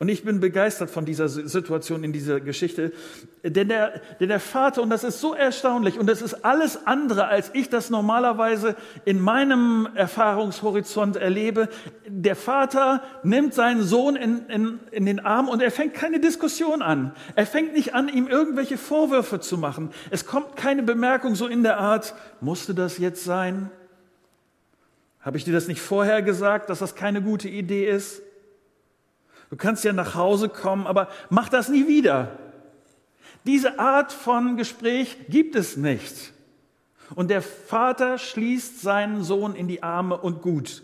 Und 0.02 0.10
ich 0.10 0.24
bin 0.24 0.40
begeistert 0.40 0.90
von 0.90 1.06
dieser 1.06 1.30
Situation 1.30 2.04
in 2.04 2.12
dieser 2.12 2.40
Geschichte. 2.40 2.92
Denn 3.44 3.68
der, 3.68 4.02
denn 4.20 4.30
der 4.30 4.40
Vater, 4.40 4.82
und 4.82 4.90
das 4.90 5.04
ist 5.04 5.22
so 5.22 5.36
erstaunlich, 5.36 6.00
und 6.00 6.08
das 6.08 6.24
ist 6.24 6.44
alles 6.44 6.88
andere, 6.88 7.28
als 7.28 7.52
ich 7.54 7.70
das 7.70 7.92
normalerweise 7.92 8.76
in 9.06 9.20
meinem 9.20 9.88
Erfahrungshorizont 9.94 11.18
erlebe. 11.18 11.70
Der 12.08 12.36
Vater 12.36 13.04
nimmt 13.22 13.54
seinen 13.54 13.84
Sohn 13.84 14.16
in, 14.16 14.48
in, 14.48 14.80
in 14.90 15.06
den 15.06 15.20
Arm 15.20 15.48
und 15.48 15.62
er 15.62 15.70
fängt 15.70 15.94
keine 15.94 16.20
Diskussion 16.20 16.82
an. 16.82 17.14
Er 17.36 17.46
fängt 17.46 17.74
nicht 17.74 17.94
an, 17.94 18.10
ihm 18.10 18.28
irgendwelche 18.28 18.80
Vorwürfe 18.80 19.40
zu 19.40 19.60
machen. 19.60 19.92
Es 20.10 20.26
kommt 20.26 20.56
keine 20.56 20.82
Bemerkung 20.82 21.36
so 21.36 21.46
in 21.46 21.62
der 21.62 21.78
Art, 21.78 22.16
musste 22.40 22.74
das 22.74 22.98
jetzt 22.98 23.24
sein? 23.24 23.70
Habe 25.20 25.38
ich 25.38 25.44
dir 25.44 25.54
das 25.54 25.68
nicht 25.68 25.80
vorher 25.80 26.24
gesagt, 26.24 26.72
dass 26.72 26.80
das 26.80 26.96
keine 26.96 27.22
gute 27.22 27.50
Idee 27.50 27.88
ist? 27.88 28.24
Du 29.52 29.58
kannst 29.58 29.84
ja 29.84 29.94
nach 29.94 30.16
Hause 30.16 30.50
kommen, 30.50 30.88
aber 30.88 31.10
mach 31.30 31.50
das 31.50 31.70
nie 31.70 31.88
wieder. 31.88 32.40
Diese 33.46 33.80
Art 33.80 34.14
von 34.14 34.56
Gespräch 34.56 35.18
gibt 35.28 35.56
es 35.56 35.76
nicht. 35.76 36.34
Und 37.16 37.30
der 37.30 37.42
Vater 37.42 38.18
schließt 38.18 38.82
seinen 38.82 39.24
Sohn 39.24 39.54
in 39.54 39.68
die 39.68 39.84
Arme 39.84 40.18
und 40.18 40.42
gut. 40.42 40.84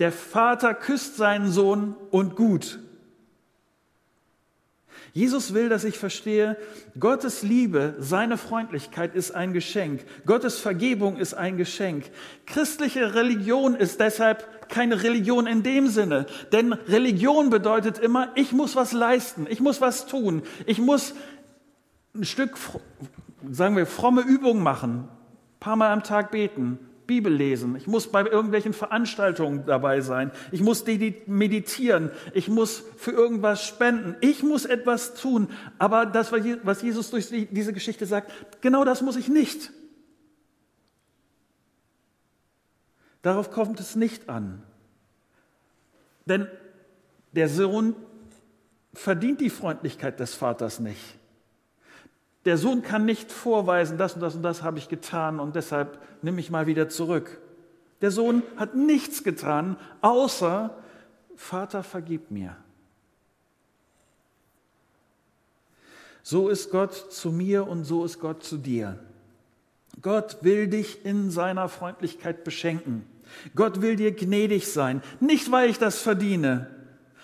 Der 0.00 0.10
Vater 0.10 0.74
küsst 0.74 1.16
seinen 1.16 1.50
Sohn 1.50 1.94
und 2.10 2.34
gut. 2.34 2.80
Jesus 5.12 5.54
will, 5.54 5.68
dass 5.70 5.84
ich 5.84 5.96
verstehe, 5.96 6.58
Gottes 6.98 7.42
Liebe, 7.42 7.94
seine 8.00 8.36
Freundlichkeit 8.36 9.14
ist 9.14 9.30
ein 9.30 9.52
Geschenk. 9.52 10.04
Gottes 10.26 10.58
Vergebung 10.58 11.16
ist 11.16 11.34
ein 11.34 11.56
Geschenk. 11.56 12.10
Christliche 12.44 13.14
Religion 13.14 13.76
ist 13.76 14.00
deshalb 14.00 14.46
keine 14.68 15.02
Religion 15.02 15.46
in 15.46 15.62
dem 15.62 15.88
Sinne. 15.88 16.26
Denn 16.52 16.72
Religion 16.72 17.50
bedeutet 17.50 17.98
immer, 17.98 18.28
ich 18.34 18.52
muss 18.52 18.76
was 18.76 18.92
leisten, 18.92 19.46
ich 19.48 19.60
muss 19.60 19.80
was 19.80 20.06
tun, 20.06 20.42
ich 20.66 20.78
muss 20.78 21.14
ein 22.14 22.24
Stück, 22.24 22.56
sagen 23.50 23.76
wir, 23.76 23.86
fromme 23.86 24.22
Übung 24.22 24.62
machen, 24.62 25.08
ein 25.08 25.60
paar 25.60 25.76
Mal 25.76 25.92
am 25.92 26.02
Tag 26.02 26.30
beten, 26.30 26.78
Bibel 27.06 27.32
lesen, 27.32 27.76
ich 27.76 27.86
muss 27.86 28.10
bei 28.10 28.22
irgendwelchen 28.24 28.72
Veranstaltungen 28.72 29.64
dabei 29.64 30.00
sein, 30.00 30.32
ich 30.50 30.60
muss 30.60 30.84
meditieren, 31.26 32.10
ich 32.34 32.48
muss 32.48 32.82
für 32.96 33.12
irgendwas 33.12 33.64
spenden, 33.64 34.16
ich 34.20 34.42
muss 34.42 34.64
etwas 34.64 35.14
tun. 35.14 35.48
Aber 35.78 36.04
das, 36.04 36.32
was 36.32 36.82
Jesus 36.82 37.10
durch 37.10 37.28
diese 37.28 37.72
Geschichte 37.72 38.06
sagt, 38.06 38.32
genau 38.60 38.84
das 38.84 39.02
muss 39.02 39.16
ich 39.16 39.28
nicht. 39.28 39.70
Darauf 43.26 43.50
kommt 43.50 43.80
es 43.80 43.96
nicht 43.96 44.28
an. 44.28 44.62
Denn 46.26 46.46
der 47.32 47.48
Sohn 47.48 47.96
verdient 48.94 49.40
die 49.40 49.50
Freundlichkeit 49.50 50.20
des 50.20 50.36
Vaters 50.36 50.78
nicht. 50.78 51.18
Der 52.44 52.56
Sohn 52.56 52.82
kann 52.82 53.04
nicht 53.04 53.32
vorweisen, 53.32 53.98
das 53.98 54.14
und 54.14 54.20
das 54.20 54.36
und 54.36 54.44
das 54.44 54.62
habe 54.62 54.78
ich 54.78 54.88
getan 54.88 55.40
und 55.40 55.56
deshalb 55.56 56.00
nimm 56.22 56.38
ich 56.38 56.52
mal 56.52 56.68
wieder 56.68 56.88
zurück. 56.88 57.40
Der 58.00 58.12
Sohn 58.12 58.44
hat 58.56 58.76
nichts 58.76 59.24
getan, 59.24 59.76
außer 60.02 60.76
Vater, 61.34 61.82
vergib 61.82 62.30
mir. 62.30 62.56
So 66.22 66.48
ist 66.48 66.70
Gott 66.70 66.94
zu 66.94 67.32
mir 67.32 67.66
und 67.66 67.82
so 67.82 68.04
ist 68.04 68.20
Gott 68.20 68.44
zu 68.44 68.56
dir. 68.56 69.00
Gott 70.00 70.38
will 70.42 70.68
dich 70.68 71.04
in 71.04 71.32
seiner 71.32 71.68
Freundlichkeit 71.68 72.44
beschenken. 72.44 73.04
Gott 73.54 73.82
will 73.82 73.96
dir 73.96 74.12
gnädig 74.12 74.68
sein, 74.68 75.02
nicht 75.20 75.50
weil 75.50 75.70
ich 75.70 75.78
das 75.78 75.98
verdiene, 75.98 76.70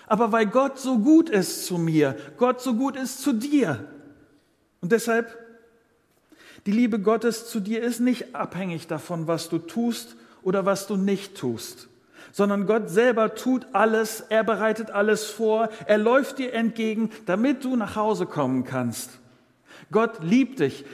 aber 0.07 0.31
weil 0.31 0.45
Gott 0.45 0.79
so 0.79 0.99
gut 0.99 1.29
ist 1.29 1.65
zu 1.65 1.77
mir, 1.77 2.15
Gott 2.37 2.61
so 2.61 2.75
gut 2.75 2.95
ist 2.95 3.21
zu 3.21 3.33
dir. 3.33 3.87
Und 4.81 4.91
deshalb, 4.91 5.37
die 6.65 6.71
Liebe 6.71 6.99
Gottes 6.99 7.49
zu 7.49 7.59
dir 7.59 7.81
ist 7.81 7.99
nicht 7.99 8.35
abhängig 8.35 8.87
davon, 8.87 9.27
was 9.27 9.49
du 9.49 9.57
tust 9.57 10.15
oder 10.41 10.65
was 10.65 10.87
du 10.87 10.97
nicht 10.97 11.35
tust, 11.35 11.87
sondern 12.31 12.65
Gott 12.65 12.89
selber 12.89 13.35
tut 13.35 13.67
alles, 13.71 14.21
er 14.21 14.43
bereitet 14.43 14.91
alles 14.91 15.25
vor, 15.25 15.69
er 15.85 15.97
läuft 15.97 16.39
dir 16.39 16.53
entgegen, 16.53 17.09
damit 17.25 17.63
du 17.63 17.75
nach 17.75 17.95
Hause 17.95 18.25
kommen 18.25 18.63
kannst. 18.63 19.19
Gott 19.91 20.23
liebt 20.23 20.59
dich 20.59 20.85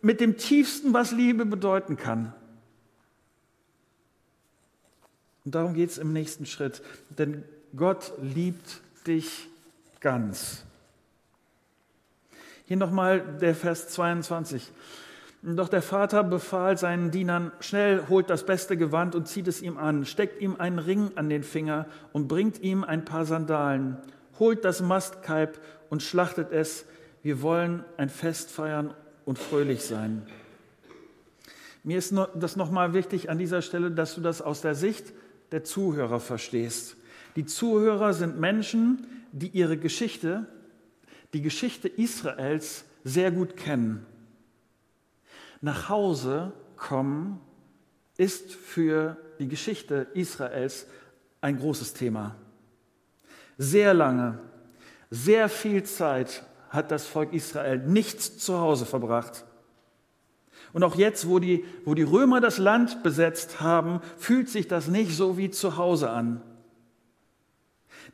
mit 0.00 0.20
dem 0.20 0.36
tiefsten, 0.36 0.92
was 0.92 1.12
Liebe 1.12 1.46
bedeuten 1.46 1.96
kann. 1.96 2.34
Und 5.44 5.54
darum 5.54 5.74
geht 5.74 5.90
es 5.90 5.98
im 5.98 6.12
nächsten 6.12 6.46
Schritt. 6.46 6.82
Denn 7.10 7.44
Gott 7.76 8.12
liebt 8.20 8.80
dich 9.06 9.48
ganz. 10.00 10.64
Hier 12.66 12.76
nochmal 12.76 13.20
der 13.40 13.54
Vers 13.54 13.88
22. 13.88 14.70
Doch 15.42 15.68
der 15.68 15.82
Vater 15.82 16.22
befahl 16.22 16.78
seinen 16.78 17.10
Dienern, 17.10 17.50
schnell 17.58 18.04
holt 18.08 18.30
das 18.30 18.46
beste 18.46 18.76
Gewand 18.76 19.16
und 19.16 19.26
zieht 19.26 19.48
es 19.48 19.60
ihm 19.60 19.76
an, 19.76 20.04
steckt 20.04 20.40
ihm 20.40 20.54
einen 20.56 20.78
Ring 20.78 21.10
an 21.16 21.28
den 21.28 21.42
Finger 21.42 21.86
und 22.12 22.28
bringt 22.28 22.60
ihm 22.62 22.84
ein 22.84 23.04
paar 23.04 23.24
Sandalen, 23.24 23.96
holt 24.38 24.64
das 24.64 24.80
Mastkalb 24.80 25.60
und 25.90 26.00
schlachtet 26.00 26.52
es. 26.52 26.84
Wir 27.24 27.42
wollen 27.42 27.84
ein 27.96 28.08
Fest 28.08 28.52
feiern 28.52 28.94
und 29.24 29.36
fröhlich 29.36 29.82
sein. 29.82 30.22
Mir 31.82 31.98
ist 31.98 32.14
das 32.36 32.54
nochmal 32.54 32.94
wichtig 32.94 33.28
an 33.28 33.38
dieser 33.38 33.62
Stelle, 33.62 33.90
dass 33.90 34.14
du 34.14 34.20
das 34.20 34.42
aus 34.42 34.60
der 34.60 34.76
Sicht 34.76 35.12
der 35.52 35.64
Zuhörer 35.64 36.20
verstehst. 36.20 36.96
Die 37.36 37.46
Zuhörer 37.46 38.12
sind 38.14 38.38
Menschen, 38.38 39.06
die 39.32 39.48
ihre 39.48 39.76
Geschichte, 39.76 40.46
die 41.32 41.42
Geschichte 41.42 41.88
Israels 41.88 42.84
sehr 43.04 43.30
gut 43.30 43.56
kennen. 43.56 44.06
Nach 45.60 45.88
Hause 45.88 46.52
kommen 46.76 47.40
ist 48.16 48.52
für 48.52 49.16
die 49.38 49.48
Geschichte 49.48 50.08
Israels 50.14 50.86
ein 51.40 51.58
großes 51.58 51.94
Thema. 51.94 52.36
Sehr 53.58 53.94
lange, 53.94 54.38
sehr 55.10 55.48
viel 55.48 55.82
Zeit 55.84 56.44
hat 56.70 56.90
das 56.90 57.06
Volk 57.06 57.32
Israel 57.32 57.78
nicht 57.78 58.20
zu 58.20 58.58
Hause 58.58 58.86
verbracht. 58.86 59.44
Und 60.72 60.84
auch 60.84 60.94
jetzt, 60.94 61.28
wo 61.28 61.38
die, 61.38 61.64
wo 61.84 61.94
die 61.94 62.02
Römer 62.02 62.40
das 62.40 62.58
Land 62.58 63.02
besetzt 63.02 63.60
haben, 63.60 64.00
fühlt 64.16 64.48
sich 64.48 64.68
das 64.68 64.88
nicht 64.88 65.16
so 65.16 65.36
wie 65.36 65.50
zu 65.50 65.76
Hause 65.76 66.10
an. 66.10 66.40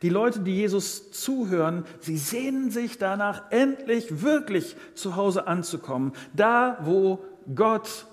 Die 0.03 0.09
Leute, 0.09 0.41
die 0.41 0.55
Jesus 0.55 1.11
zuhören, 1.11 1.85
sie 2.01 2.19
sehnen 2.19 2.71
sich 2.71 2.99
danach, 2.99 3.51
endlich 3.51 4.23
wirklich 4.23 4.77
zu 4.95 5.17
Hause 5.17 5.47
anzukommen. 5.47 6.13
Da, 6.35 6.79
wo 6.83 7.25
Gott 7.55 8.07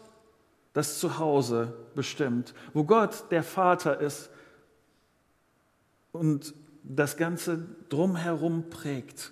das 0.73 0.99
Zuhause 0.99 1.73
bestimmt, 1.93 2.53
wo 2.73 2.83
Gott 2.83 3.25
der 3.31 3.43
Vater 3.43 3.99
ist 3.99 4.29
und 6.11 6.53
das 6.83 7.17
Ganze 7.17 7.65
drumherum 7.89 8.69
prägt. 8.69 9.31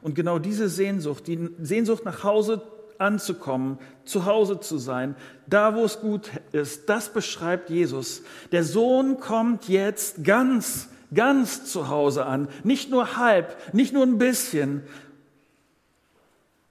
Und 0.00 0.14
genau 0.14 0.38
diese 0.38 0.68
Sehnsucht, 0.68 1.26
die 1.26 1.50
Sehnsucht 1.60 2.04
nach 2.04 2.24
Hause 2.24 2.60
anzukommen, 3.02 3.78
zu 4.04 4.24
Hause 4.24 4.60
zu 4.60 4.78
sein, 4.78 5.14
da 5.46 5.74
wo 5.74 5.84
es 5.84 6.00
gut 6.00 6.30
ist, 6.52 6.88
das 6.88 7.12
beschreibt 7.12 7.68
Jesus. 7.68 8.22
Der 8.52 8.64
Sohn 8.64 9.20
kommt 9.20 9.68
jetzt 9.68 10.24
ganz, 10.24 10.88
ganz 11.14 11.64
zu 11.64 11.88
Hause 11.88 12.26
an, 12.26 12.48
nicht 12.64 12.90
nur 12.90 13.16
halb, 13.16 13.56
nicht 13.74 13.92
nur 13.92 14.04
ein 14.04 14.18
bisschen. 14.18 14.82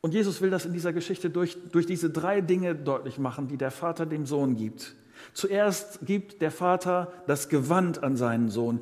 Und 0.01 0.15
Jesus 0.15 0.41
will 0.41 0.49
das 0.49 0.65
in 0.65 0.73
dieser 0.73 0.93
Geschichte 0.93 1.29
durch, 1.29 1.57
durch 1.71 1.85
diese 1.85 2.09
drei 2.09 2.41
Dinge 2.41 2.73
deutlich 2.73 3.19
machen, 3.19 3.47
die 3.47 3.57
der 3.57 3.71
Vater 3.71 4.07
dem 4.07 4.25
Sohn 4.25 4.55
gibt. 4.55 4.95
Zuerst 5.33 5.99
gibt 6.05 6.41
der 6.41 6.51
Vater 6.51 7.13
das 7.27 7.49
Gewand 7.49 8.03
an 8.03 8.17
seinen 8.17 8.49
Sohn. 8.49 8.81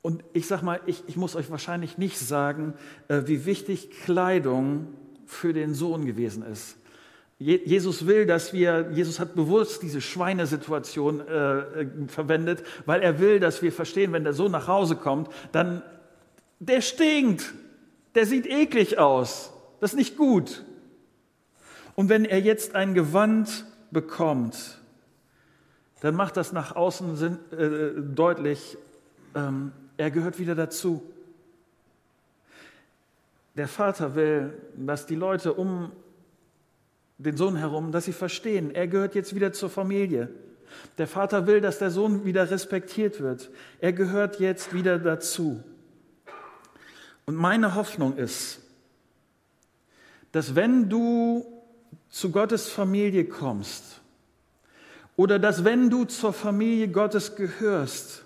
Und 0.00 0.24
ich 0.32 0.46
sage 0.46 0.64
mal, 0.64 0.80
ich, 0.86 1.02
ich 1.08 1.16
muss 1.16 1.34
euch 1.34 1.50
wahrscheinlich 1.50 1.98
nicht 1.98 2.18
sagen, 2.18 2.74
äh, 3.08 3.22
wie 3.26 3.44
wichtig 3.44 3.90
Kleidung 3.90 4.86
für 5.28 5.52
den 5.52 5.74
Sohn 5.74 6.06
gewesen 6.06 6.42
ist. 6.42 6.76
Jesus 7.38 8.06
will, 8.06 8.26
dass 8.26 8.52
wir, 8.52 8.90
Jesus 8.92 9.20
hat 9.20 9.36
bewusst 9.36 9.82
diese 9.82 10.00
Schweinesituation 10.00 11.20
äh, 11.20 11.58
äh, 11.82 11.86
verwendet, 12.08 12.64
weil 12.84 13.00
er 13.00 13.20
will, 13.20 13.38
dass 13.38 13.62
wir 13.62 13.70
verstehen, 13.70 14.12
wenn 14.12 14.24
der 14.24 14.32
Sohn 14.32 14.50
nach 14.50 14.66
Hause 14.66 14.96
kommt, 14.96 15.28
dann, 15.52 15.82
der 16.58 16.80
stinkt, 16.80 17.54
der 18.16 18.26
sieht 18.26 18.46
eklig 18.46 18.98
aus, 18.98 19.52
das 19.78 19.92
ist 19.92 19.96
nicht 19.96 20.16
gut. 20.16 20.64
Und 21.94 22.08
wenn 22.08 22.24
er 22.24 22.40
jetzt 22.40 22.74
ein 22.74 22.94
Gewand 22.94 23.66
bekommt, 23.92 24.80
dann 26.00 26.16
macht 26.16 26.36
das 26.36 26.52
nach 26.52 26.74
außen 26.74 27.16
sinn, 27.16 27.38
äh, 27.52 28.00
deutlich, 28.00 28.76
ähm, 29.36 29.70
er 29.96 30.10
gehört 30.10 30.40
wieder 30.40 30.56
dazu. 30.56 31.02
Der 33.58 33.66
Vater 33.66 34.14
will, 34.14 34.52
dass 34.76 35.06
die 35.06 35.16
Leute 35.16 35.52
um 35.52 35.90
den 37.18 37.36
Sohn 37.36 37.56
herum, 37.56 37.90
dass 37.90 38.04
sie 38.04 38.12
verstehen, 38.12 38.72
er 38.72 38.86
gehört 38.86 39.16
jetzt 39.16 39.34
wieder 39.34 39.52
zur 39.52 39.68
Familie. 39.68 40.28
Der 40.96 41.08
Vater 41.08 41.48
will, 41.48 41.60
dass 41.60 41.80
der 41.80 41.90
Sohn 41.90 42.24
wieder 42.24 42.48
respektiert 42.52 43.20
wird. 43.20 43.50
Er 43.80 43.92
gehört 43.92 44.38
jetzt 44.38 44.72
wieder 44.72 45.00
dazu. 45.00 45.60
Und 47.26 47.34
meine 47.34 47.74
Hoffnung 47.74 48.16
ist, 48.16 48.60
dass 50.30 50.54
wenn 50.54 50.88
du 50.88 51.44
zu 52.10 52.30
Gottes 52.30 52.68
Familie 52.68 53.24
kommst 53.24 54.00
oder 55.16 55.40
dass 55.40 55.64
wenn 55.64 55.90
du 55.90 56.04
zur 56.04 56.32
Familie 56.32 56.86
Gottes 56.86 57.34
gehörst, 57.34 58.24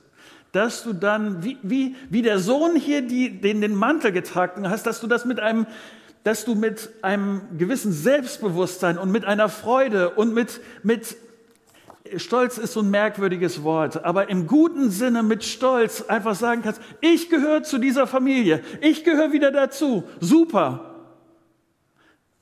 dass 0.52 0.84
du 0.84 0.92
dann, 0.92 1.42
wie, 1.42 1.56
wie, 1.62 1.96
wie 2.10 2.22
der 2.22 2.38
Sohn 2.38 2.76
hier 2.76 3.02
die, 3.02 3.40
den, 3.40 3.62
den 3.62 3.74
Mantel 3.74 4.12
getragen 4.12 4.68
hast, 4.68 4.86
dass 4.86 5.00
du 5.00 5.06
das 5.06 5.24
mit 5.24 5.40
einem, 5.40 5.66
dass 6.24 6.44
du 6.44 6.54
mit 6.54 6.90
einem 7.00 7.40
gewissen 7.56 7.92
Selbstbewusstsein 7.92 8.98
und 8.98 9.10
mit 9.10 9.24
einer 9.24 9.48
Freude 9.48 10.10
und 10.10 10.34
mit, 10.34 10.60
mit 10.82 11.16
Stolz 12.16 12.58
ist 12.58 12.74
so 12.74 12.80
ein 12.80 12.90
merkwürdiges 12.90 13.62
Wort, 13.62 14.04
aber 14.04 14.28
im 14.28 14.46
guten 14.46 14.90
Sinne 14.90 15.22
mit 15.22 15.42
Stolz 15.44 16.02
einfach 16.02 16.34
sagen 16.34 16.60
kannst, 16.62 16.82
ich 17.00 17.30
gehöre 17.30 17.62
zu 17.62 17.78
dieser 17.78 18.06
Familie, 18.06 18.62
ich 18.82 19.04
gehöre 19.04 19.32
wieder 19.32 19.50
dazu, 19.50 20.04
super. 20.20 20.90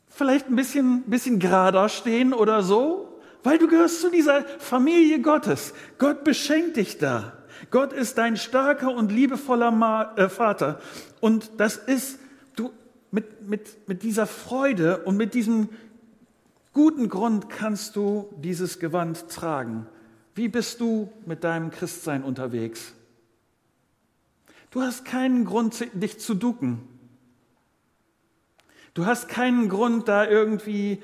Vielleicht 0.08 0.48
ein 0.48 0.56
bisschen, 0.56 1.02
bisschen 1.02 1.38
gerader 1.38 1.88
stehen 1.88 2.32
oder 2.32 2.62
so, 2.62 3.20
weil 3.44 3.58
du 3.58 3.68
gehörst 3.68 4.00
zu 4.00 4.10
dieser 4.10 4.42
Familie 4.58 5.20
Gottes. 5.20 5.72
Gott 5.98 6.24
beschenkt 6.24 6.76
dich 6.76 6.98
da. 6.98 7.39
Gott 7.70 7.92
ist 7.92 8.18
dein 8.18 8.36
starker 8.36 8.94
und 8.94 9.12
liebevoller 9.12 9.70
Ma 9.70 10.14
äh, 10.16 10.28
Vater. 10.28 10.80
Und 11.20 11.50
das 11.58 11.76
ist, 11.76 12.18
du, 12.56 12.70
mit, 13.10 13.48
mit, 13.48 13.88
mit 13.88 14.02
dieser 14.02 14.26
Freude 14.26 14.98
und 15.04 15.16
mit 15.16 15.34
diesem 15.34 15.68
guten 16.72 17.08
Grund 17.08 17.50
kannst 17.50 17.96
du 17.96 18.32
dieses 18.38 18.78
Gewand 18.78 19.28
tragen. 19.28 19.86
Wie 20.34 20.48
bist 20.48 20.80
du 20.80 21.12
mit 21.26 21.44
deinem 21.44 21.70
Christsein 21.70 22.22
unterwegs? 22.22 22.94
Du 24.70 24.82
hast 24.82 25.04
keinen 25.04 25.44
Grund, 25.44 25.84
dich 25.94 26.20
zu 26.20 26.34
ducken. 26.34 26.80
Du 28.94 29.06
hast 29.06 29.28
keinen 29.28 29.68
Grund, 29.68 30.08
da 30.08 30.26
irgendwie, 30.26 31.02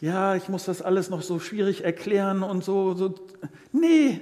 ja, 0.00 0.34
ich 0.34 0.48
muss 0.48 0.64
das 0.64 0.82
alles 0.82 1.10
noch 1.10 1.22
so 1.22 1.38
schwierig 1.38 1.84
erklären 1.84 2.42
und 2.42 2.64
so. 2.64 2.94
so. 2.94 3.14
Nee, 3.72 4.20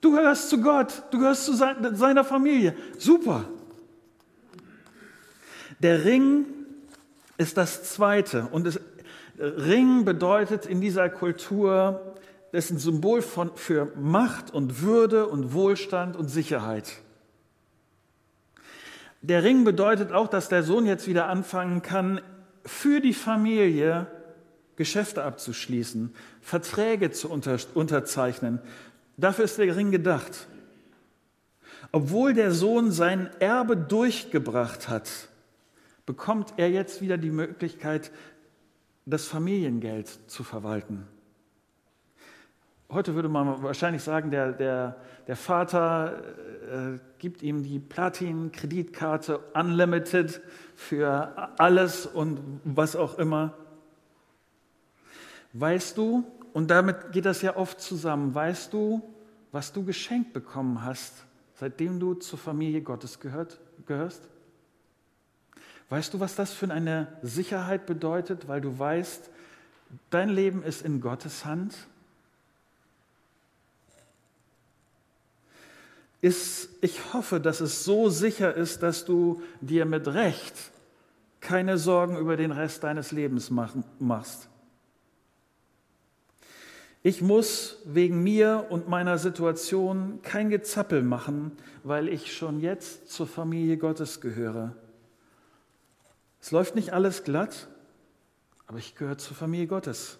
Du 0.00 0.12
gehörst 0.12 0.48
zu 0.48 0.60
Gott, 0.60 1.02
du 1.10 1.18
gehörst 1.18 1.44
zu 1.44 1.54
seiner 1.54 2.24
Familie. 2.24 2.76
Super. 2.98 3.44
Der 5.80 6.04
Ring 6.04 6.46
ist 7.36 7.56
das 7.56 7.84
Zweite. 7.84 8.48
Und 8.52 8.66
das 8.66 8.80
Ring 9.38 10.04
bedeutet 10.04 10.66
in 10.66 10.80
dieser 10.80 11.08
Kultur, 11.08 12.14
das 12.52 12.66
ist 12.66 12.70
ein 12.72 12.78
Symbol 12.78 13.22
von, 13.22 13.50
für 13.56 13.92
Macht 13.96 14.52
und 14.52 14.82
Würde 14.82 15.26
und 15.26 15.52
Wohlstand 15.52 16.16
und 16.16 16.28
Sicherheit. 16.28 16.90
Der 19.20 19.42
Ring 19.42 19.64
bedeutet 19.64 20.12
auch, 20.12 20.28
dass 20.28 20.48
der 20.48 20.62
Sohn 20.62 20.86
jetzt 20.86 21.06
wieder 21.08 21.26
anfangen 21.26 21.82
kann, 21.82 22.20
für 22.64 23.00
die 23.00 23.14
Familie 23.14 24.06
Geschäfte 24.76 25.24
abzuschließen, 25.24 26.14
Verträge 26.40 27.10
zu 27.10 27.28
unter, 27.28 27.58
unterzeichnen, 27.74 28.60
Dafür 29.18 29.44
ist 29.44 29.58
der 29.58 29.76
Ring 29.76 29.90
gedacht. 29.90 30.46
Obwohl 31.90 32.34
der 32.34 32.52
Sohn 32.52 32.92
sein 32.92 33.28
Erbe 33.40 33.76
durchgebracht 33.76 34.88
hat, 34.88 35.10
bekommt 36.06 36.54
er 36.56 36.70
jetzt 36.70 37.02
wieder 37.02 37.18
die 37.18 37.30
Möglichkeit, 37.30 38.12
das 39.06 39.26
Familiengeld 39.26 40.08
zu 40.30 40.44
verwalten. 40.44 41.06
Heute 42.90 43.14
würde 43.14 43.28
man 43.28 43.62
wahrscheinlich 43.62 44.02
sagen, 44.02 44.30
der, 44.30 44.52
der, 44.52 44.96
der 45.26 45.36
Vater 45.36 46.22
äh, 46.70 46.98
gibt 47.18 47.42
ihm 47.42 47.62
die 47.62 47.78
Platin-Kreditkarte 47.78 49.38
Unlimited 49.52 50.40
für 50.76 51.52
alles 51.58 52.06
und 52.06 52.60
was 52.64 52.96
auch 52.96 53.18
immer. 53.18 53.54
Weißt 55.52 55.98
du, 55.98 56.24
und 56.58 56.72
damit 56.72 57.12
geht 57.12 57.24
das 57.24 57.40
ja 57.40 57.54
oft 57.54 57.80
zusammen, 57.80 58.34
weißt 58.34 58.72
du, 58.72 59.00
was 59.52 59.72
du 59.72 59.84
geschenkt 59.84 60.32
bekommen 60.32 60.84
hast, 60.84 61.12
seitdem 61.54 62.00
du 62.00 62.14
zur 62.14 62.36
Familie 62.36 62.82
Gottes 62.82 63.20
gehört, 63.20 63.60
gehörst? 63.86 64.22
Weißt 65.88 66.12
du, 66.12 66.18
was 66.18 66.34
das 66.34 66.52
für 66.52 66.68
eine 66.68 67.06
Sicherheit 67.22 67.86
bedeutet, 67.86 68.48
weil 68.48 68.60
du 68.60 68.76
weißt, 68.76 69.30
dein 70.10 70.30
Leben 70.30 70.64
ist 70.64 70.82
in 70.82 71.00
Gottes 71.00 71.44
Hand? 71.44 71.76
ist, 76.20 76.70
ich 76.80 77.14
hoffe, 77.14 77.38
dass 77.38 77.60
es 77.60 77.84
so 77.84 78.08
sicher 78.08 78.52
ist, 78.52 78.82
dass 78.82 79.04
du 79.04 79.40
dir 79.60 79.84
mit 79.84 80.08
Recht 80.08 80.56
keine 81.38 81.78
Sorgen 81.78 82.16
über 82.18 82.36
den 82.36 82.50
Rest 82.50 82.82
deines 82.82 83.12
Lebens 83.12 83.48
machst. 83.48 84.48
Ich 87.08 87.22
muss 87.22 87.78
wegen 87.86 88.22
mir 88.22 88.66
und 88.68 88.90
meiner 88.90 89.16
Situation 89.16 90.18
kein 90.22 90.50
Gezappel 90.50 91.02
machen, 91.02 91.52
weil 91.82 92.06
ich 92.06 92.36
schon 92.36 92.60
jetzt 92.60 93.10
zur 93.10 93.26
Familie 93.26 93.78
Gottes 93.78 94.20
gehöre. 94.20 94.74
Es 96.38 96.50
läuft 96.50 96.74
nicht 96.74 96.92
alles 96.92 97.24
glatt, 97.24 97.68
aber 98.66 98.76
ich 98.76 98.94
gehöre 98.94 99.16
zur 99.16 99.34
Familie 99.34 99.68
Gottes. 99.68 100.18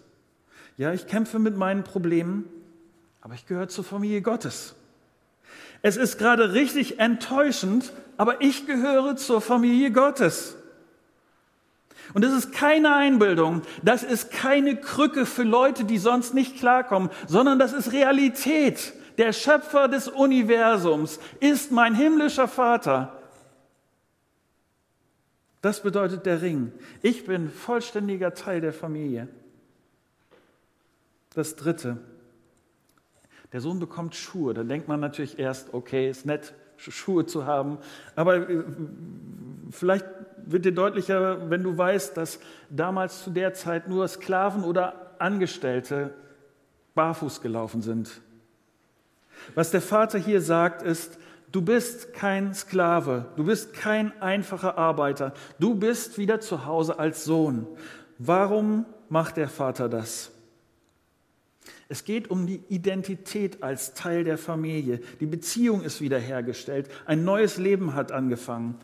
Ja, 0.77 0.91
ich 0.91 1.05
kämpfe 1.05 1.37
mit 1.37 1.55
meinen 1.55 1.83
Problemen, 1.83 2.45
aber 3.21 3.35
ich 3.35 3.45
gehöre 3.45 3.67
zur 3.67 3.83
Familie 3.83 4.23
Gottes. 4.23 4.73
Es 5.83 5.95
ist 5.95 6.17
gerade 6.17 6.53
richtig 6.53 6.97
enttäuschend, 6.97 7.93
aber 8.17 8.41
ich 8.41 8.65
gehöre 8.65 9.15
zur 9.15 9.41
Familie 9.41 9.91
Gottes. 9.91 10.55
Und 12.13 12.23
das 12.23 12.33
ist 12.33 12.51
keine 12.51 12.95
Einbildung, 12.95 13.61
das 13.83 14.03
ist 14.03 14.31
keine 14.31 14.75
Krücke 14.75 15.25
für 15.25 15.43
Leute, 15.43 15.83
die 15.83 15.97
sonst 15.97 16.33
nicht 16.33 16.57
klarkommen, 16.57 17.09
sondern 17.27 17.59
das 17.59 17.73
ist 17.73 17.91
Realität. 17.91 18.93
Der 19.17 19.33
Schöpfer 19.33 19.87
des 19.87 20.07
Universums 20.07 21.19
ist 21.39 21.71
mein 21.71 21.93
himmlischer 21.93 22.47
Vater. 22.47 23.19
Das 25.61 25.83
bedeutet 25.83 26.25
der 26.25 26.41
Ring. 26.41 26.71
Ich 27.01 27.25
bin 27.25 27.49
vollständiger 27.49 28.33
Teil 28.33 28.61
der 28.61 28.71
Familie. 28.71 29.27
Das 31.35 31.55
Dritte. 31.55 31.97
Der 33.51 33.61
Sohn 33.61 33.79
bekommt 33.79 34.15
Schuhe. 34.15 34.53
Da 34.53 34.63
denkt 34.63 34.87
man 34.87 34.99
natürlich 34.99 35.37
erst, 35.37 35.73
okay, 35.73 36.09
ist 36.09 36.25
nett, 36.25 36.53
Schuhe 36.77 37.25
zu 37.25 37.45
haben. 37.45 37.77
Aber 38.15 38.49
äh, 38.49 38.63
vielleicht 39.71 40.05
wird 40.51 40.65
dir 40.65 40.73
deutlicher, 40.73 41.49
wenn 41.49 41.63
du 41.63 41.77
weißt, 41.77 42.17
dass 42.17 42.39
damals 42.69 43.23
zu 43.23 43.29
der 43.29 43.53
Zeit 43.53 43.87
nur 43.87 44.07
Sklaven 44.07 44.63
oder 44.63 45.15
Angestellte 45.19 46.13
barfuß 46.95 47.41
gelaufen 47.41 47.81
sind. 47.81 48.21
Was 49.55 49.71
der 49.71 49.81
Vater 49.81 50.19
hier 50.19 50.41
sagt, 50.41 50.81
ist, 50.81 51.17
du 51.51 51.61
bist 51.61 52.13
kein 52.13 52.53
Sklave, 52.53 53.27
du 53.35 53.45
bist 53.45 53.73
kein 53.73 54.19
einfacher 54.21 54.77
Arbeiter, 54.77 55.33
du 55.59 55.75
bist 55.75 56.17
wieder 56.17 56.39
zu 56.39 56.65
Hause 56.65 56.99
als 56.99 57.23
Sohn. 57.23 57.67
Warum 58.17 58.85
macht 59.07 59.37
der 59.37 59.49
Vater 59.49 59.87
das? 59.87 60.31
Es 61.91 62.03
geht 62.03 62.29
um 62.29 62.45
die 62.45 62.61
Identität 62.69 63.63
als 63.63 63.93
Teil 63.95 64.23
der 64.23 64.37
Familie. 64.37 64.99
Die 65.19 65.25
Beziehung 65.25 65.81
ist 65.81 66.01
wiederhergestellt. 66.01 66.87
Ein 67.05 67.23
neues 67.23 67.57
Leben 67.57 67.95
hat 67.95 68.11
angefangen. 68.11 68.75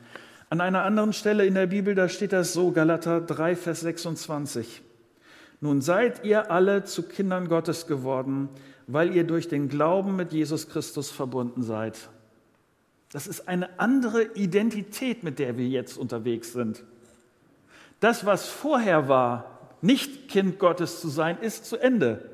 An 0.49 0.61
einer 0.61 0.83
anderen 0.83 1.13
Stelle 1.13 1.45
in 1.45 1.55
der 1.55 1.67
Bibel, 1.67 1.95
da 1.95 2.07
steht 2.07 2.31
das 2.31 2.53
so, 2.53 2.71
Galater 2.71 3.21
3, 3.21 3.55
Vers 3.55 3.81
26. 3.81 4.81
Nun 5.61 5.81
seid 5.81 6.23
ihr 6.23 6.51
alle 6.51 6.83
zu 6.83 7.03
Kindern 7.03 7.47
Gottes 7.47 7.87
geworden, 7.87 8.49
weil 8.87 9.15
ihr 9.15 9.23
durch 9.23 9.47
den 9.47 9.69
Glauben 9.69 10.15
mit 10.15 10.31
Jesus 10.31 10.69
Christus 10.69 11.09
verbunden 11.09 11.63
seid. 11.63 12.09
Das 13.11 13.27
ist 13.27 13.47
eine 13.47 13.79
andere 13.79 14.23
Identität, 14.35 15.23
mit 15.23 15.39
der 15.39 15.57
wir 15.57 15.67
jetzt 15.67 15.97
unterwegs 15.97 16.53
sind. 16.53 16.83
Das, 17.99 18.25
was 18.25 18.47
vorher 18.47 19.07
war, 19.07 19.69
nicht 19.81 20.27
Kind 20.27 20.59
Gottes 20.59 21.01
zu 21.01 21.07
sein, 21.07 21.37
ist 21.39 21.65
zu 21.65 21.77
Ende. 21.77 22.29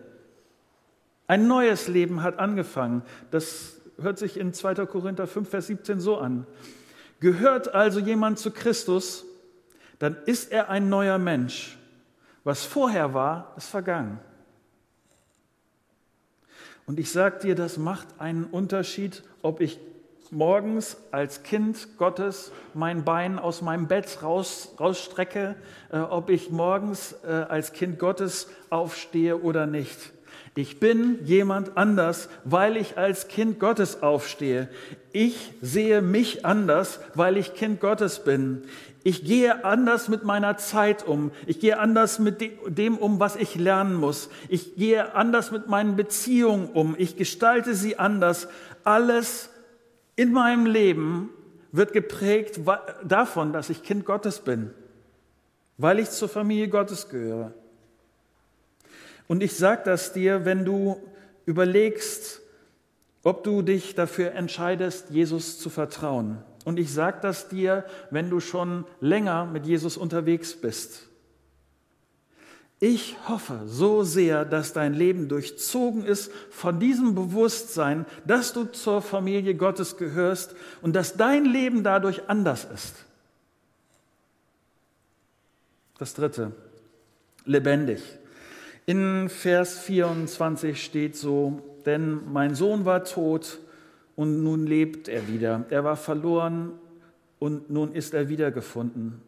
Ein 1.27 1.47
neues 1.47 1.87
Leben 1.87 2.23
hat 2.23 2.39
angefangen. 2.39 3.03
Das 3.29 3.77
hört 4.01 4.17
sich 4.17 4.37
in 4.37 4.53
2. 4.53 4.85
Korinther 4.85 5.27
5, 5.27 5.49
Vers 5.49 5.67
17 5.67 5.99
so 5.99 6.17
an. 6.17 6.45
Gehört 7.21 7.73
also 7.73 7.99
jemand 7.99 8.39
zu 8.39 8.51
Christus, 8.51 9.25
dann 9.99 10.17
ist 10.25 10.51
er 10.51 10.69
ein 10.69 10.89
neuer 10.89 11.19
Mensch. 11.19 11.77
Was 12.43 12.65
vorher 12.65 13.13
war, 13.13 13.53
ist 13.55 13.67
vergangen. 13.67 14.19
Und 16.87 16.99
ich 16.99 17.11
sage 17.11 17.39
dir, 17.39 17.55
das 17.55 17.77
macht 17.77 18.07
einen 18.19 18.45
Unterschied, 18.45 19.23
ob 19.43 19.61
ich 19.61 19.79
morgens 20.31 20.97
als 21.11 21.43
Kind 21.43 21.97
Gottes 21.97 22.51
mein 22.73 23.05
Bein 23.05 23.37
aus 23.37 23.61
meinem 23.61 23.87
Bett 23.87 24.23
raus, 24.23 24.73
rausstrecke, 24.79 25.55
äh, 25.91 25.99
ob 25.99 26.29
ich 26.31 26.49
morgens 26.49 27.13
äh, 27.23 27.27
als 27.27 27.73
Kind 27.73 27.99
Gottes 27.99 28.49
aufstehe 28.71 29.37
oder 29.37 29.67
nicht. 29.67 30.11
Ich 30.53 30.81
bin 30.81 31.19
jemand 31.23 31.77
anders, 31.77 32.27
weil 32.43 32.75
ich 32.75 32.97
als 32.97 33.29
Kind 33.29 33.59
Gottes 33.59 34.03
aufstehe. 34.03 34.67
Ich 35.13 35.53
sehe 35.61 36.01
mich 36.01 36.45
anders, 36.45 36.99
weil 37.15 37.37
ich 37.37 37.53
Kind 37.53 37.79
Gottes 37.79 38.23
bin. 38.23 38.63
Ich 39.03 39.23
gehe 39.23 39.63
anders 39.63 40.09
mit 40.09 40.25
meiner 40.25 40.57
Zeit 40.57 41.07
um. 41.07 41.31
Ich 41.47 41.59
gehe 41.61 41.79
anders 41.79 42.19
mit 42.19 42.41
dem 42.67 42.97
um, 42.97 43.19
was 43.19 43.37
ich 43.37 43.55
lernen 43.55 43.95
muss. 43.95 44.29
Ich 44.49 44.75
gehe 44.75 45.15
anders 45.15 45.51
mit 45.51 45.67
meinen 45.67 45.95
Beziehungen 45.95 46.69
um. 46.69 46.95
Ich 46.97 47.15
gestalte 47.15 47.73
sie 47.73 47.97
anders. 47.97 48.49
Alles 48.83 49.49
in 50.17 50.33
meinem 50.33 50.65
Leben 50.65 51.29
wird 51.71 51.93
geprägt 51.93 52.59
davon, 53.03 53.53
dass 53.53 53.69
ich 53.69 53.83
Kind 53.83 54.05
Gottes 54.05 54.39
bin, 54.39 54.71
weil 55.77 55.99
ich 55.99 56.09
zur 56.09 56.27
Familie 56.27 56.67
Gottes 56.67 57.07
gehöre. 57.07 57.53
Und 59.31 59.41
ich 59.41 59.55
sage 59.55 59.83
das 59.85 60.11
dir, 60.11 60.43
wenn 60.43 60.65
du 60.65 61.01
überlegst, 61.45 62.41
ob 63.23 63.45
du 63.45 63.61
dich 63.61 63.95
dafür 63.95 64.33
entscheidest, 64.33 65.09
Jesus 65.09 65.57
zu 65.57 65.69
vertrauen. 65.69 66.39
Und 66.65 66.77
ich 66.77 66.91
sage 66.91 67.19
das 67.21 67.47
dir, 67.47 67.85
wenn 68.09 68.29
du 68.29 68.41
schon 68.41 68.83
länger 68.99 69.45
mit 69.45 69.65
Jesus 69.65 69.95
unterwegs 69.95 70.53
bist. 70.53 71.07
Ich 72.81 73.15
hoffe 73.29 73.61
so 73.67 74.03
sehr, 74.03 74.43
dass 74.43 74.73
dein 74.73 74.93
Leben 74.93 75.29
durchzogen 75.29 76.05
ist 76.05 76.29
von 76.49 76.81
diesem 76.81 77.15
Bewusstsein, 77.15 78.05
dass 78.27 78.51
du 78.51 78.65
zur 78.65 79.01
Familie 79.01 79.55
Gottes 79.55 79.95
gehörst 79.95 80.55
und 80.81 80.93
dass 80.93 81.15
dein 81.15 81.45
Leben 81.45 81.85
dadurch 81.85 82.27
anders 82.27 82.65
ist. 82.65 82.95
Das 85.97 86.15
Dritte, 86.15 86.51
lebendig. 87.45 88.01
In 88.85 89.29
Vers 89.29 89.79
24 89.79 90.83
steht 90.83 91.15
so, 91.15 91.61
denn 91.85 92.31
mein 92.31 92.55
Sohn 92.55 92.85
war 92.85 93.03
tot 93.03 93.59
und 94.15 94.43
nun 94.43 94.65
lebt 94.65 95.07
er 95.07 95.27
wieder. 95.27 95.65
Er 95.69 95.83
war 95.83 95.95
verloren 95.95 96.73
und 97.39 97.69
nun 97.69 97.93
ist 97.93 98.13
er 98.13 98.29
wiedergefunden. 98.29 99.21